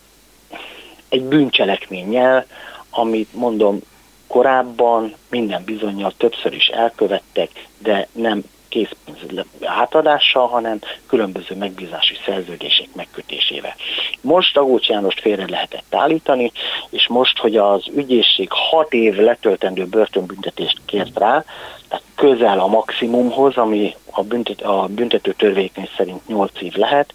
egy 1.09 1.23
bűncselekménnyel, 1.23 2.47
amit 2.91 3.35
mondom, 3.35 3.81
korábban 4.27 5.15
minden 5.31 5.65
bizonyal 5.65 6.13
többször 6.17 6.53
is 6.53 6.67
elkövettek, 6.67 7.51
de 7.79 8.09
nem 8.13 8.45
készpénz 8.69 9.47
átadással, 9.65 10.47
hanem 10.47 10.81
különböző 11.07 11.55
megbízási 11.55 12.17
szerződések 12.25 12.89
megkötésével. 12.95 13.75
Most 14.21 14.57
Agócs 14.57 14.89
Jánost 14.89 15.21
félre 15.21 15.45
lehetett 15.49 15.95
állítani, 15.95 16.53
és 16.91 17.09
most, 17.09 17.39
hogy 17.39 17.57
az 17.57 17.85
ügyészség 17.95 18.49
hat 18.51 18.93
év 18.93 19.15
letöltendő 19.15 19.87
börtönbüntetést 19.87 20.81
kért 20.87 21.19
rá, 21.19 21.45
tehát 21.89 22.05
közel 22.15 22.61
a 22.61 22.67
maximumhoz, 22.67 23.57
ami 23.57 23.95
a, 24.11 24.23
büntet, 24.23 24.61
a 24.63 24.87
büntető 24.91 25.33
törvénykönyv 25.33 25.89
szerint 25.97 26.27
8 26.27 26.51
év 26.61 26.75
lehet, 26.75 27.13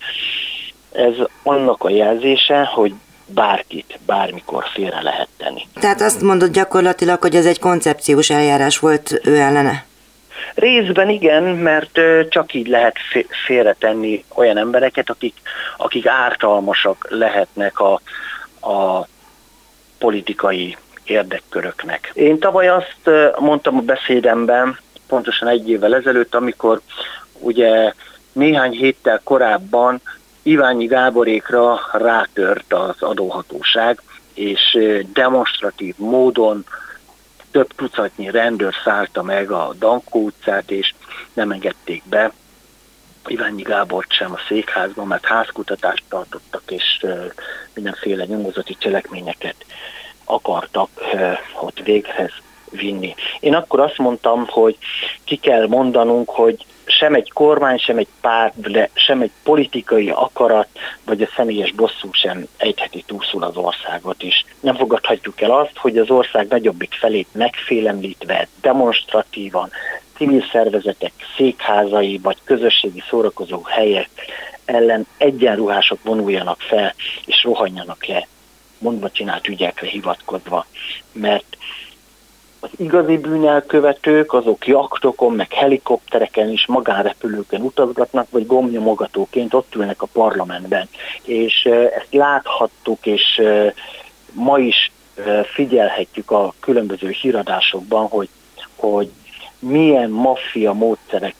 ez 0.91 1.14
annak 1.43 1.84
a 1.84 1.89
jelzése, 1.89 2.64
hogy 2.64 2.93
bárkit, 3.26 3.99
bármikor 4.06 4.64
félre 4.74 5.01
lehet 5.01 5.28
tenni. 5.38 5.68
Tehát 5.74 6.01
azt 6.01 6.22
mondod 6.22 6.51
gyakorlatilag, 6.51 7.22
hogy 7.22 7.36
ez 7.36 7.45
egy 7.45 7.60
koncepciós 7.60 8.30
eljárás 8.30 8.80
volt 8.80 9.22
ő 9.24 9.36
ellene? 9.36 9.86
Részben 10.56 11.10
igen, 11.10 11.43
mert 11.43 11.99
csak 12.30 12.54
így 12.54 12.68
lehet 12.68 12.95
félretenni 13.45 14.24
olyan 14.36 14.58
embereket, 14.58 15.10
akik, 15.10 15.36
akik 15.78 16.08
ártalmasak 16.08 17.08
lehetnek 17.10 17.80
a, 17.80 17.93
a 18.70 19.08
politikai 19.97 20.78
érdekköröknek. 21.04 22.12
Én 22.14 22.39
tavaly 22.39 22.68
azt 22.68 23.10
mondtam 23.39 23.78
a 23.78 23.82
beszédemben, 23.82 24.78
pontosan 25.08 25.47
egy 25.47 25.70
évvel 25.70 25.95
ezelőtt, 25.95 26.36
amikor 26.36 26.82
ugye 27.39 27.93
néhány 28.32 28.72
héttel 28.72 29.22
korábban 29.24 30.01
Iványi 30.41 30.86
Gáborékra 30.86 31.80
rátört 31.91 32.74
az 32.74 33.01
adóhatóság, 33.01 34.01
és 34.34 34.78
demonstratív 35.14 35.95
módon 35.97 36.66
több 37.54 37.74
tucatnyi 37.76 38.32
rendőr 38.32 38.74
szállta 38.84 39.24
meg 39.24 39.51
a 39.51 39.74
Dankó 39.80 40.20
utcát, 40.20 40.72
és 40.72 40.93
nem 41.34 41.51
engedték 41.51 42.04
be 42.06 42.32
Iványi 43.28 43.62
Gábort 43.62 44.12
sem 44.12 44.32
a 44.32 44.39
székházban, 44.47 45.08
mert 45.08 45.26
házkutatást 45.26 46.04
tartottak, 46.10 46.64
és 46.66 47.06
mindenféle 47.74 48.26
nyomozati 48.26 48.76
cselekményeket 48.80 49.56
akartak 50.24 50.89
ott 51.62 51.80
véghez 51.80 52.32
vinni. 52.70 53.16
Én 53.39 53.54
akkor 53.54 53.80
azt 53.80 53.97
mondtam, 53.97 54.45
hogy 54.47 54.78
ki 55.24 55.36
kell 55.36 55.68
mondanunk, 55.68 56.30
hogy 56.30 56.66
sem 56.86 57.14
egy 57.14 57.32
kormány, 57.32 57.78
sem 57.78 57.98
egy 57.98 58.08
párt, 58.22 58.72
de 58.72 58.90
sem 58.94 59.22
egy 59.22 59.32
politikai 59.44 60.10
akarat, 60.10 60.68
vagy 61.06 61.22
a 61.22 61.30
személyes 61.36 61.72
bosszú 61.72 62.10
sem 62.12 62.48
ejtheti 62.58 63.04
túlszul 63.08 63.44
az 63.44 63.56
országot 63.56 64.24
is. 64.24 64.46
Nem 64.60 64.76
fogadhatjuk 64.76 65.42
el 65.42 65.52
azt, 65.52 65.78
hogy 65.78 65.98
az 65.98 66.10
ország 66.10 66.48
nagyobbik 66.48 66.94
felét 66.94 67.28
megfélemlítve, 67.32 68.48
demonstratívan, 68.62 69.70
civil 70.18 70.46
szervezetek 70.52 71.12
székházai 71.38 72.18
vagy 72.18 72.38
közösségi 72.44 73.04
szórakozó 73.10 73.62
helyek 73.64 74.10
ellen 74.66 75.08
egyenruhások 75.18 76.04
vonuljanak 76.04 76.62
fel 76.62 76.94
és 77.26 77.44
rohanjanak 77.44 78.06
le 78.06 78.28
mondva 78.78 79.12
csinált 79.12 79.48
ügyekre 79.48 79.88
hivatkozva, 79.88 80.66
mert 81.12 81.58
az 82.64 82.70
igazi 82.78 83.18
bűnelkövetők 83.18 84.34
azok 84.34 84.68
jaktokon, 84.68 85.34
meg 85.34 85.53
helikoptereken 85.53 86.49
is 86.49 86.66
magánrepülőken 86.66 87.61
utazgatnak, 87.61 88.28
vagy 88.30 88.45
gomnyomogatóként 88.45 89.53
ott 89.53 89.76
ülnek 89.76 90.01
a 90.01 90.07
parlamentben. 90.14 90.89
És 91.24 91.66
ezt 91.66 92.07
láthattuk, 92.11 93.05
és 93.05 93.41
ma 94.32 94.59
is 94.59 94.91
figyelhetjük 95.53 96.32
a 96.32 96.53
különböző 96.59 97.09
híradásokban, 97.09 98.07
hogy, 98.07 98.30
hogy 98.76 99.11
milyen 99.59 100.09
maffia 100.09 100.74
módszerek 100.74 101.36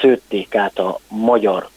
szőtték 0.00 0.54
át 0.54 0.78
a 0.78 1.00
magyar 1.08 1.68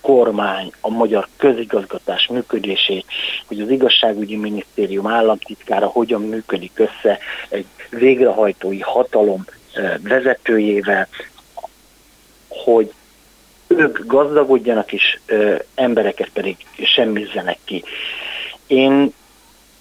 kormány, 0.00 0.72
a 0.80 0.90
magyar 0.90 1.28
közigazgatás 1.36 2.26
működését, 2.26 3.04
hogy 3.46 3.60
az 3.60 3.70
igazságügyi 3.70 4.36
minisztérium 4.36 5.06
államtitkára 5.06 5.86
hogyan 5.86 6.22
működik 6.22 6.72
össze 6.74 7.18
egy 7.48 7.66
végrehajtói 7.90 8.80
hatalom 8.80 9.44
vezetőjével, 10.02 11.08
hogy 12.48 12.92
ők 13.66 14.06
gazdagodjanak, 14.06 14.92
és 14.92 15.18
embereket 15.74 16.28
pedig 16.28 16.56
semmizzenek 16.82 17.58
ki. 17.64 17.84
Én 18.66 19.12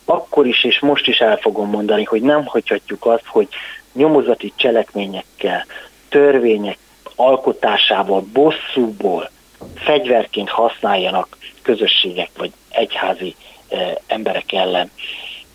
akkor 0.05 0.47
is 0.47 0.63
és 0.63 0.79
most 0.79 1.07
is 1.07 1.19
el 1.19 1.37
fogom 1.37 1.69
mondani, 1.69 2.03
hogy 2.03 2.21
nem 2.21 2.45
hagyhatjuk 2.45 3.05
azt, 3.05 3.25
hogy 3.25 3.47
nyomozati 3.93 4.53
cselekményekkel, 4.55 5.65
törvények 6.09 6.77
alkotásával, 7.15 8.21
bosszúból 8.21 9.29
fegyverként 9.75 10.49
használjanak 10.49 11.37
közösségek 11.61 12.29
vagy 12.37 12.51
egyházi 12.69 13.35
emberek 14.07 14.53
ellen. 14.53 14.91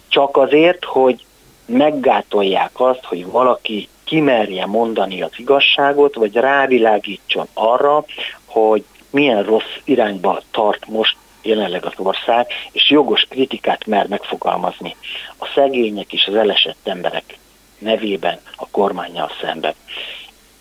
Csak 0.08 0.36
azért, 0.36 0.84
hogy 0.84 1.24
meggátolják 1.66 2.70
azt, 2.80 3.04
hogy 3.04 3.26
valaki 3.26 3.88
kimerje 4.04 4.66
mondani 4.66 5.22
az 5.22 5.32
igazságot, 5.36 6.14
vagy 6.14 6.34
rávilágítson 6.34 7.46
arra, 7.54 8.04
hogy 8.44 8.84
milyen 9.10 9.42
rossz 9.42 9.76
irányba 9.84 10.42
tart 10.50 10.86
most 10.86 11.16
jelenleg 11.42 11.84
az 11.84 11.92
ország, 11.96 12.46
és 12.72 12.90
jogos 12.90 13.26
kritikát 13.28 13.86
mer 13.86 14.06
megfogalmazni 14.06 14.96
a 15.38 15.46
szegények 15.54 16.12
és 16.12 16.26
az 16.26 16.34
elesett 16.34 16.88
emberek 16.88 17.38
nevében 17.78 18.38
a 18.56 18.68
kormányjal 18.70 19.30
szemben. 19.40 19.74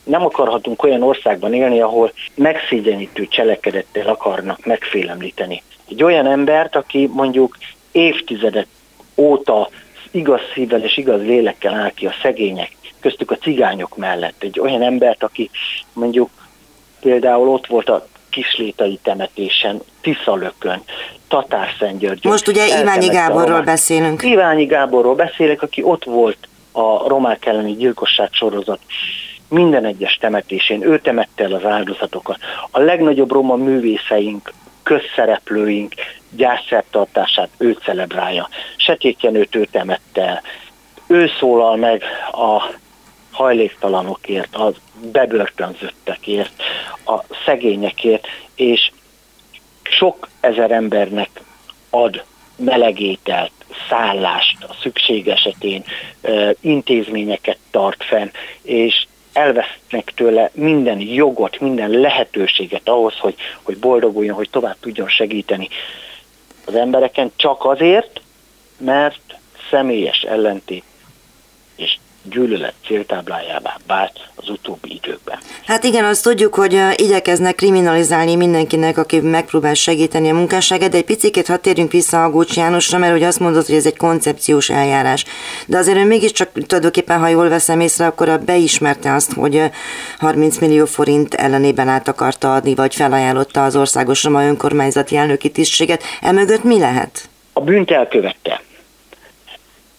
Nem 0.03 0.25
akarhatunk 0.25 0.83
olyan 0.83 1.01
országban 1.01 1.53
élni, 1.53 1.81
ahol 1.81 2.11
megszégyenítő 2.35 3.27
cselekedettel 3.27 4.07
akarnak 4.07 4.65
megfélemlíteni. 4.65 5.63
Egy 5.89 6.03
olyan 6.03 6.27
embert, 6.27 6.75
aki 6.75 7.09
mondjuk 7.13 7.57
évtizedek 7.91 8.67
óta 9.15 9.69
igaz 10.11 10.41
szívvel 10.53 10.83
és 10.83 10.97
igaz 10.97 11.21
lélekkel 11.21 11.73
áll 11.73 11.91
ki 11.91 12.05
a 12.05 12.13
szegények, 12.21 12.71
köztük 12.99 13.31
a 13.31 13.37
cigányok 13.37 13.97
mellett. 13.97 14.43
Egy 14.43 14.59
olyan 14.59 14.81
embert, 14.81 15.23
aki 15.23 15.49
mondjuk 15.93 16.29
például 16.99 17.49
ott 17.49 17.67
volt 17.67 17.89
a 17.89 18.07
kislétai 18.29 18.99
temetésen, 19.03 19.81
Tiszalökön, 20.01 20.83
Tatárszentgyörgyön. 21.27 22.31
Most 22.31 22.47
ugye 22.47 22.81
Iványi 22.81 23.07
Gáborról 23.07 23.61
beszélünk. 23.61 24.23
Iványi 24.23 24.65
Gáborról 24.65 25.15
beszélek, 25.15 25.61
aki 25.61 25.83
ott 25.83 26.03
volt 26.03 26.37
a 26.71 27.07
romák 27.07 27.45
elleni 27.45 27.75
gyilkosság 27.75 28.29
sorozat 28.31 28.79
minden 29.53 29.85
egyes 29.85 30.17
temetésén, 30.19 30.81
ő 30.83 30.99
temette 30.99 31.43
el 31.43 31.53
az 31.53 31.65
áldozatokat. 31.65 32.37
A 32.71 32.79
legnagyobb 32.79 33.31
roma 33.31 33.55
művészeink, 33.55 34.53
közszereplőink 34.83 35.93
gyászszertartását 36.29 37.49
ő 37.57 37.77
celebrálja. 37.83 38.49
Setétjenőt 38.77 39.55
ő 39.55 39.65
temette 39.65 40.21
el. 40.21 40.41
Ő 41.07 41.29
szólal 41.39 41.75
meg 41.75 42.03
a 42.31 42.71
hajléktalanokért, 43.31 44.55
a 44.55 44.73
bebörtönzöttekért, 45.11 46.63
a 47.05 47.23
szegényekért, 47.45 48.27
és 48.55 48.91
sok 49.83 50.29
ezer 50.39 50.71
embernek 50.71 51.29
ad 51.89 52.23
melegételt, 52.55 53.51
szállást 53.89 54.63
a 54.63 54.75
szükség 54.81 55.27
esetén, 55.27 55.83
intézményeket 56.61 57.57
tart 57.71 58.03
fenn, 58.03 58.29
és 58.61 59.05
elvesznek 59.33 60.11
tőle 60.15 60.49
minden 60.53 60.99
jogot, 60.99 61.59
minden 61.59 61.89
lehetőséget 61.89 62.89
ahhoz, 62.89 63.17
hogy, 63.17 63.35
hogy 63.61 63.77
boldoguljon, 63.77 64.35
hogy 64.35 64.49
tovább 64.49 64.75
tudjon 64.79 65.07
segíteni 65.09 65.67
az 66.65 66.75
embereken, 66.75 67.31
csak 67.35 67.65
azért, 67.65 68.21
mert 68.77 69.37
személyes 69.69 70.21
ellentét 70.21 70.83
és 71.75 71.97
gyűlölet 72.29 72.73
céltáblájává 72.85 73.77
vált 73.87 74.19
az 74.35 74.49
utóbbi 74.49 74.93
időkben. 74.93 75.39
Hát 75.65 75.83
igen, 75.83 76.05
azt 76.05 76.23
tudjuk, 76.23 76.55
hogy 76.55 76.79
igyekeznek 76.95 77.55
kriminalizálni 77.55 78.35
mindenkinek, 78.35 78.97
aki 78.97 79.19
megpróbál 79.19 79.73
segíteni 79.73 80.29
a 80.29 80.33
munkásságát, 80.33 80.89
de 80.89 80.97
egy 80.97 81.03
picit 81.03 81.47
ha 81.47 81.57
térjünk 81.57 81.91
vissza 81.91 82.23
a 82.23 82.29
Gócs 82.29 82.55
Jánosra, 82.55 82.97
mert 82.97 83.11
hogy 83.11 83.23
azt 83.23 83.39
mondod, 83.39 83.65
hogy 83.65 83.75
ez 83.75 83.85
egy 83.85 83.97
koncepciós 83.97 84.69
eljárás. 84.69 85.25
De 85.67 85.77
azért 85.77 85.97
ő 85.97 86.05
mégiscsak 86.05 86.51
tulajdonképpen, 86.67 87.19
ha 87.19 87.27
jól 87.27 87.49
veszem 87.49 87.79
észre, 87.79 88.05
akkor 88.05 88.39
beismerte 88.39 89.13
azt, 89.13 89.33
hogy 89.33 89.61
30 90.17 90.57
millió 90.57 90.85
forint 90.85 91.33
ellenében 91.33 91.87
át 91.87 92.07
akarta 92.07 92.53
adni, 92.53 92.75
vagy 92.75 92.95
felajánlotta 92.95 93.63
az 93.65 93.75
országos 93.75 94.23
roma 94.23 94.45
önkormányzati 94.45 95.15
elnöki 95.15 95.49
tisztséget. 95.49 96.03
Emögött 96.21 96.63
mi 96.63 96.79
lehet? 96.79 97.29
A 97.53 97.61
bűnt 97.61 97.91
elkövette. 97.91 98.61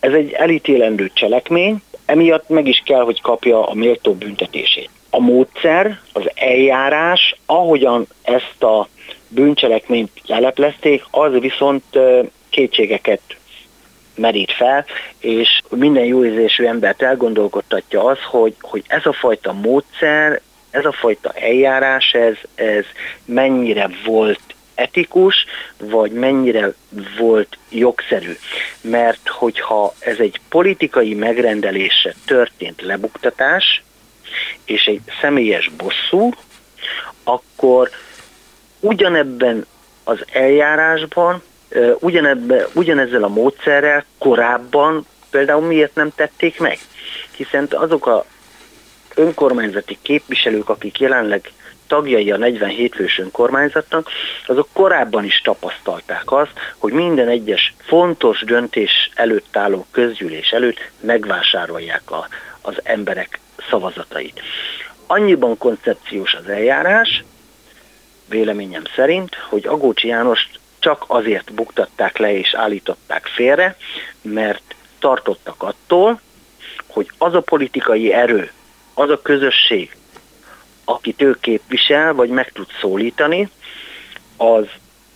Ez 0.01 0.13
egy 0.13 0.33
elítélendő 0.33 1.11
cselekmény, 1.15 1.83
emiatt 2.07 2.49
meg 2.49 2.67
is 2.67 2.83
kell, 2.85 3.03
hogy 3.03 3.21
kapja 3.21 3.67
a 3.67 3.75
méltó 3.75 4.15
büntetését. 4.15 4.91
A 5.11 5.21
módszer, 5.21 6.01
az 6.13 6.31
eljárás, 6.35 7.37
ahogyan 7.47 8.07
ezt 8.23 8.63
a 8.63 8.89
bűncselekményt 9.29 10.11
leleplezték, 10.27 11.05
az 11.11 11.33
viszont 11.41 11.85
kétségeket 12.49 13.21
merít 14.15 14.53
fel, 14.53 14.85
és 15.19 15.61
minden 15.69 16.05
jóérzésű 16.05 16.65
embert 16.65 17.03
elgondolkodtatja 17.03 18.05
az, 18.05 18.19
hogy, 18.31 18.55
hogy 18.61 18.83
ez 18.87 19.07
a 19.07 19.13
fajta 19.13 19.53
módszer, 19.53 20.41
ez 20.71 20.85
a 20.85 20.93
fajta 20.93 21.31
eljárás, 21.31 22.13
ez, 22.13 22.35
ez 22.55 22.85
mennyire 23.25 23.91
volt 24.05 24.54
etikus, 24.75 25.45
vagy 25.79 26.13
mennyire 26.13 26.73
volt 27.19 27.59
jogszerű. 27.69 28.37
Mert 28.81 29.29
hogyha 29.29 29.95
ez 29.99 30.19
egy 30.19 30.41
politikai 30.49 31.15
megrendelése 31.15 32.15
történt 32.27 32.83
lebuktatás, 32.83 33.83
és 34.65 34.85
egy 34.85 35.01
személyes 35.21 35.71
bosszú, 35.77 36.31
akkor 37.25 37.91
ugyanebben 38.81 39.67
az 40.05 40.25
eljárásban, 40.33 41.43
ugyanebben, 41.99 42.67
ugyanezzel 42.73 43.23
a 43.23 43.29
módszerrel 43.29 44.05
korábban 44.19 45.07
például 45.31 45.67
miért 45.67 45.95
nem 45.95 46.11
tették 46.15 46.59
meg? 46.59 46.79
Hiszen 47.37 47.69
azok 47.71 48.07
a 48.07 48.25
önkormányzati 49.15 49.99
képviselők, 50.03 50.69
akik 50.69 50.99
jelenleg 51.01 51.53
tagjai 51.87 52.31
a 52.31 52.37
47 52.37 52.95
fős 52.95 53.19
önkormányzatnak, 53.19 54.11
azok 54.47 54.69
korábban 54.73 55.25
is 55.25 55.41
tapasztalták 55.41 56.33
azt, 56.33 56.53
hogy 56.79 56.93
minden 56.93 57.29
egyes 57.29 57.75
fontos 57.79 58.41
döntés 58.41 59.11
előtt 59.15 59.57
álló 59.57 59.87
közgyűlés 59.91 60.51
előtt 60.51 60.91
megvásárolják 61.01 62.11
a, 62.11 62.29
az 62.61 62.75
emberek 62.83 63.39
szavazatait. 63.71 64.41
Annyiban 65.07 65.59
koncepciós 65.59 66.35
az 66.35 66.49
eljárás, 66.49 67.25
véleményem 68.29 68.83
szerint, 68.95 69.35
hogy 69.35 69.67
Agócsi 69.67 70.09
Jánost 70.09 70.59
csak 70.79 71.05
azért 71.07 71.53
buktatták 71.53 72.19
le 72.19 72.33
és 72.33 72.55
állították 72.55 73.27
félre, 73.27 73.77
mert 74.23 74.75
tartottak 74.99 75.63
attól, 75.63 76.21
hogy 76.87 77.11
az 77.19 77.35
a 77.35 77.41
politikai 77.41 78.13
erő, 78.13 78.51
az 78.95 79.11
a 79.11 79.23
közösség, 79.23 79.97
akit 80.85 81.23
ő 81.23 81.37
képvisel, 81.41 82.15
vagy 82.15 82.29
meg 82.29 82.53
tud 82.53 82.67
szólítani, 82.81 83.49
az 84.37 84.67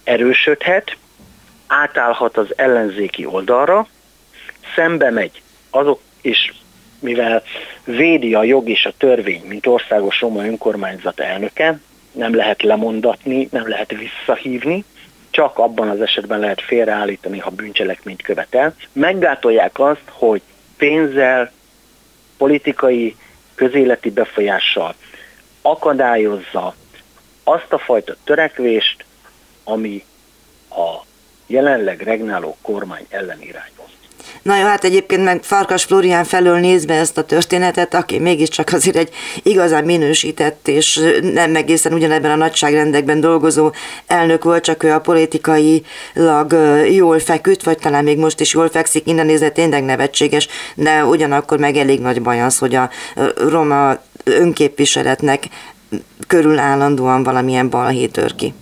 erősödhet, 0.05 0.97
átállhat 1.67 2.37
az 2.37 2.47
ellenzéki 2.57 3.25
oldalra, 3.27 3.87
szembe 4.75 5.11
megy 5.11 5.43
azok, 5.71 6.01
és 6.21 6.53
mivel 6.99 7.43
védi 7.85 8.35
a 8.35 8.43
jog 8.43 8.69
és 8.69 8.85
a 8.85 8.93
törvény, 8.99 9.43
mint 9.47 9.67
országos 9.67 10.21
roma 10.21 10.45
önkormányzat 10.45 11.21
elnöke, 11.21 11.81
nem 12.13 12.35
lehet 12.35 12.63
lemondatni, 12.63 13.49
nem 13.51 13.69
lehet 13.69 13.95
visszahívni, 13.95 14.85
csak 15.31 15.59
abban 15.59 15.89
az 15.89 16.01
esetben 16.01 16.39
lehet 16.39 16.61
félreállítani, 16.61 17.39
ha 17.39 17.51
bűncselekményt 17.51 18.23
követel. 18.23 18.75
Meggátolják 18.93 19.79
azt, 19.79 20.03
hogy 20.11 20.43
pénzzel, 20.77 21.53
politikai, 22.37 23.17
közéleti 23.55 24.11
befolyással 24.11 24.95
akadályozza 25.63 26.75
azt 27.45 27.73
a 27.73 27.79
fajta 27.79 28.15
törekvést, 28.25 29.05
ami 29.65 30.05
a 30.71 31.05
jelenleg 31.47 32.01
regnáló 32.01 32.57
kormány 32.63 33.07
ellen 33.09 33.43
irányul. 33.43 33.78
Na 34.43 34.57
jó, 34.57 34.65
hát 34.65 34.85
egyébként 34.85 35.25
meg 35.25 35.43
Farkas 35.43 35.85
Florián 35.85 36.25
felől 36.25 36.59
nézve 36.59 36.95
ezt 36.95 37.19
a 37.19 37.25
történetet, 37.25 37.95
aki 37.95 38.19
mégiscsak 38.19 38.69
azért 38.73 38.97
egy 38.97 39.11
igazán 39.43 39.85
minősített 39.85 40.69
és 40.69 41.01
nem 41.23 41.57
egészen 41.57 41.93
ugyanebben 41.93 42.31
a 42.31 42.37
nagyságrendekben 42.37 43.21
dolgozó 43.21 43.73
elnök 44.07 44.45
volt, 44.45 44.65
csak 44.65 44.83
ő 44.83 44.93
a 44.93 45.01
politikailag 45.01 46.57
jól 46.91 47.19
feküdt, 47.19 47.63
vagy 47.63 47.79
talán 47.79 48.05
még 48.05 48.19
most 48.19 48.41
is 48.41 48.55
jól 48.55 48.69
fekszik, 48.69 49.07
innen 49.07 49.27
nézve 49.27 49.51
tényleg 49.51 49.85
nevetséges, 49.85 50.49
de 50.75 51.05
ugyanakkor 51.05 51.59
meg 51.59 51.77
elég 51.77 52.01
nagy 52.01 52.23
baj 52.23 52.43
az, 52.43 52.59
hogy 52.59 52.75
a 52.75 52.91
roma 53.49 53.97
önképviseletnek 54.25 55.45
körül 56.27 56.59
állandóan 56.59 57.23
valamilyen 57.23 57.69
balhé 57.69 58.07
tör 58.07 58.35
ki. 58.35 58.55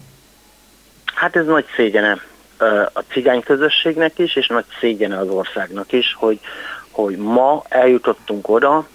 Hát 1.15 1.37
ez 1.37 1.47
nagy 1.47 1.65
szégyene 1.77 2.21
a 2.93 3.01
cigány 3.13 3.43
közösségnek 3.43 4.19
is, 4.19 4.37
és 4.37 4.47
nagy 4.47 4.65
szégyene 4.81 5.19
az 5.19 5.29
országnak 5.29 5.93
is, 5.93 6.15
hogy, 6.19 6.41
hogy 6.91 7.17
ma 7.17 7.63
eljutottunk 7.69 8.49
oda, 8.49 8.87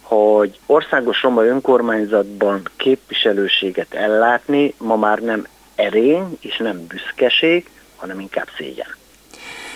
hogy 0.00 0.58
országos 0.66 1.22
roma 1.22 1.44
önkormányzatban 1.44 2.62
képviselőséget 2.76 3.94
ellátni 3.94 4.74
ma 4.78 4.96
már 4.96 5.18
nem 5.18 5.46
erény 5.74 6.38
és 6.40 6.56
nem 6.56 6.86
büszkeség, 6.86 7.70
hanem 7.96 8.20
inkább 8.20 8.48
szégyen. 8.56 8.98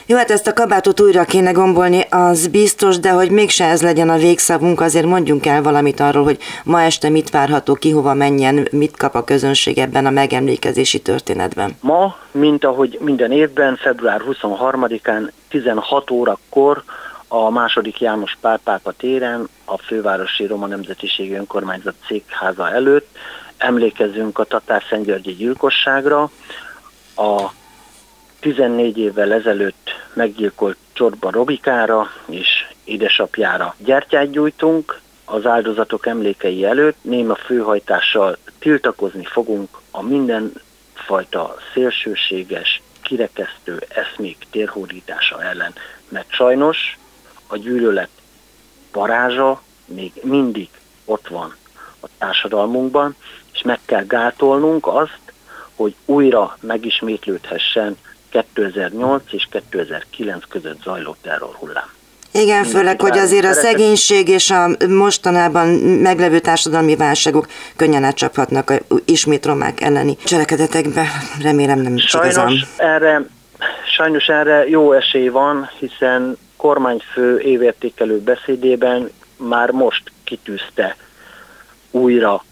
Jó, 0.07 0.17
hát 0.17 0.31
ezt 0.31 0.47
a 0.47 0.53
kabátot 0.53 1.01
újra 1.01 1.25
kéne 1.25 1.51
gombolni, 1.51 2.01
az 2.11 2.47
biztos, 2.47 2.99
de 2.99 3.11
hogy 3.11 3.31
mégse 3.31 3.65
ez 3.65 3.83
legyen 3.83 4.09
a 4.09 4.17
végszavunk, 4.17 4.81
azért 4.81 5.07
mondjunk 5.07 5.47
el 5.47 5.63
valamit 5.63 6.01
arról, 6.01 6.25
hogy 6.25 6.39
ma 6.65 6.83
este 6.83 7.09
mit 7.09 7.31
várható, 7.31 7.75
ki 7.75 7.91
hova 7.91 8.15
menjen, 8.15 8.69
mit 8.71 8.97
kap 8.97 9.15
a 9.15 9.25
közönség 9.25 9.79
ebben 9.79 10.07
a 10.07 10.11
megemlékezési 10.11 11.01
történetben. 11.01 11.77
Ma, 11.81 12.17
mint 12.31 12.65
ahogy 12.65 12.99
minden 13.01 13.33
évben, 13.33 13.77
február 13.77 14.23
23-án 14.31 15.31
16 15.49 16.11
órakor 16.11 16.83
a 17.29 17.51
második 17.51 18.01
János 18.01 18.37
Pálpápa 18.41 18.93
téren, 18.93 19.49
a 19.65 19.79
fővárosi 19.79 20.47
Roma 20.47 20.67
Nemzetiségi 20.67 21.35
Önkormányzat 21.35 21.95
székháza 22.09 22.71
előtt 22.71 23.17
emlékezünk 23.57 24.39
a 24.39 24.45
Tatár 24.45 24.83
Szentgyörgyi 24.89 25.33
gyilkosságra, 25.33 26.31
a 27.17 27.51
14 28.45 28.99
évvel 28.99 29.33
ezelőtt 29.33 29.91
meggyilkolt 30.13 30.77
Csorba 30.93 31.31
Robikára 31.31 32.11
és 32.27 32.67
édesapjára 32.85 33.75
gyertyát 33.79 34.31
gyújtunk, 34.31 35.01
az 35.25 35.47
áldozatok 35.47 36.07
emlékei 36.07 36.65
előtt 36.65 36.97
néma 37.01 37.35
főhajtással 37.35 38.37
tiltakozni 38.59 39.25
fogunk 39.25 39.69
a 39.91 40.03
mindenfajta 40.03 41.57
szélsőséges, 41.73 42.83
kirekesztő 43.03 43.83
eszmék 43.89 44.47
térhódítása 44.51 45.43
ellen, 45.43 45.75
mert 46.09 46.31
sajnos 46.31 46.99
a 47.47 47.57
gyűlölet 47.57 48.11
varázsa 48.93 49.63
még 49.85 50.13
mindig 50.23 50.69
ott 51.05 51.29
van 51.29 51.57
a 52.01 52.07
társadalmunkban, 52.19 53.17
és 53.53 53.63
meg 53.63 53.79
kell 53.85 54.05
gátolnunk 54.05 54.87
azt, 54.87 55.33
hogy 55.75 55.95
újra 56.05 56.57
megismétlődhessen 56.61 57.97
2008 58.53 59.23
és 59.31 59.49
2009 59.51 60.45
között 60.49 60.83
zajló 60.83 61.17
terrorhullám. 61.23 61.93
Igen, 62.33 62.65
főleg, 62.65 63.01
hogy 63.01 63.19
azért 63.19 63.45
a 63.45 63.53
szegénység 63.53 64.29
és 64.29 64.51
a 64.51 64.69
mostanában 64.89 65.69
meglevő 65.79 66.39
társadalmi 66.39 66.97
válságok 66.97 67.47
könnyen 67.77 68.05
átcsaphatnak 68.05 68.71
a 68.71 68.75
ismét 69.05 69.47
romák 69.47 69.81
elleni 69.81 70.17
cselekedetekbe. 70.25 71.07
Remélem 71.43 71.81
nem 71.81 71.97
sajnos 71.97 72.33
igazán. 72.33 72.53
erre, 72.77 73.27
sajnos 73.97 74.27
erre 74.27 74.69
jó 74.69 74.93
esély 74.93 75.29
van, 75.29 75.71
hiszen 75.79 76.37
kormányfő 76.57 77.39
évértékelő 77.41 78.21
beszédében 78.21 79.11
már 79.37 79.71
most 79.71 80.13
kitűzte 80.25 80.97
újra 81.91 82.45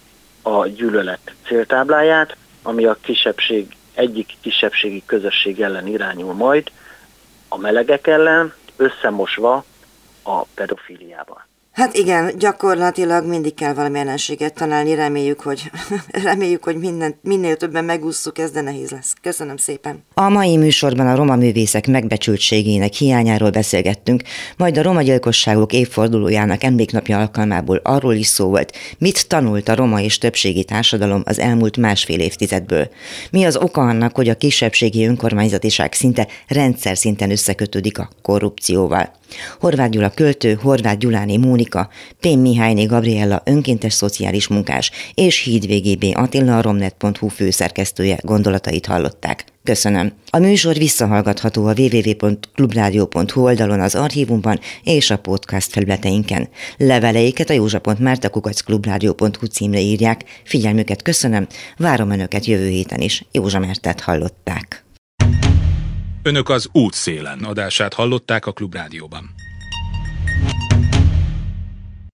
a 0.42 0.66
gyűlölet 0.66 1.32
céltábláját, 1.46 2.36
ami 2.62 2.84
a 2.84 2.96
kisebbség 3.00 3.66
egyik 3.94 4.36
kisebbségi 4.40 5.02
közösség 5.06 5.60
ellen 5.60 5.86
irányul 5.86 6.32
majd, 6.32 6.70
a 7.48 7.56
melegek 7.56 8.06
ellen, 8.06 8.54
összemosva 8.76 9.64
a 10.22 10.42
pedofiliával. 10.42 11.46
Hát 11.72 11.96
igen, 11.96 12.32
gyakorlatilag 12.38 13.26
mindig 13.26 13.54
kell 13.54 13.74
valami 13.74 13.98
ellenséget 13.98 14.54
találni, 14.54 14.94
reméljük, 14.94 15.40
hogy, 15.40 15.70
reméljük, 16.24 16.64
hogy 16.64 16.76
minden, 16.76 17.14
minél 17.22 17.56
többen 17.56 17.84
megússzuk 17.84 18.38
ezt, 18.38 18.52
de 18.52 18.60
nehéz 18.60 18.90
lesz. 18.90 19.14
Köszönöm 19.22 19.56
szépen. 19.56 20.04
A 20.14 20.28
mai 20.28 20.56
műsorban 20.56 21.06
a 21.06 21.14
roma 21.14 21.36
művészek 21.36 21.86
megbecsültségének 21.86 22.92
hiányáról 22.92 23.50
beszélgettünk, 23.50 24.22
majd 24.56 24.78
a 24.78 24.82
roma 24.82 25.02
gyilkosságok 25.02 25.72
évfordulójának 25.72 26.64
emléknapja 26.64 27.18
alkalmából 27.18 27.80
arról 27.82 28.14
is 28.14 28.26
szó 28.26 28.48
volt, 28.48 28.76
mit 28.98 29.28
tanult 29.28 29.68
a 29.68 29.74
roma 29.74 30.00
és 30.00 30.18
többségi 30.18 30.64
társadalom 30.64 31.22
az 31.24 31.38
elmúlt 31.38 31.76
másfél 31.76 32.20
évtizedből. 32.20 32.88
Mi 33.30 33.44
az 33.44 33.56
oka 33.56 33.80
annak, 33.80 34.16
hogy 34.16 34.28
a 34.28 34.34
kisebbségi 34.34 35.06
önkormányzatiság 35.06 35.92
szinte 35.92 36.26
rendszer 36.46 36.96
szinten 36.96 37.30
összekötődik 37.30 37.98
a 37.98 38.10
korrupcióval. 38.22 39.20
Horváth 39.60 39.90
Gyula 39.90 40.10
költő, 40.10 40.58
Horváth 40.62 40.98
Gyuláni 40.98 41.36
Móni 41.36 41.61
Mónika, 41.62 41.88
Pén 42.20 42.38
Mihályné 42.38 42.84
Gabriella 42.84 43.42
önkéntes 43.44 43.92
szociális 43.92 44.48
munkás 44.48 44.90
és 45.14 45.38
Hídvégi 45.38 45.96
B. 45.96 46.04
Attila 46.12 46.56
a 46.56 46.62
romnet.hu 46.62 47.28
főszerkesztője 47.28 48.18
gondolatait 48.20 48.86
hallották. 48.86 49.44
Köszönöm. 49.64 50.12
A 50.30 50.38
műsor 50.38 50.74
visszahallgatható 50.74 51.66
a 51.66 51.74
www.clubradio.hu 51.76 53.42
oldalon 53.42 53.80
az 53.80 53.94
archívumban 53.94 54.60
és 54.84 55.10
a 55.10 55.18
podcast 55.18 55.72
felületeinken. 55.72 56.48
Leveleiket 56.76 57.50
a 57.50 57.52
józsa.mártakukacklubrádió.hu 57.52 59.46
címre 59.46 59.80
írják. 59.80 60.24
Figyelmüket 60.44 61.02
köszönöm, 61.02 61.46
várom 61.76 62.10
Önöket 62.10 62.46
jövő 62.46 62.68
héten 62.68 63.00
is. 63.00 63.24
Józsa 63.32 63.58
Mertet 63.58 64.00
hallották. 64.00 64.84
Önök 66.22 66.48
az 66.48 66.68
útszélen 66.72 67.38
adását 67.38 67.94
hallották 67.94 68.46
a 68.46 68.52
Klubrádióban. 68.52 69.30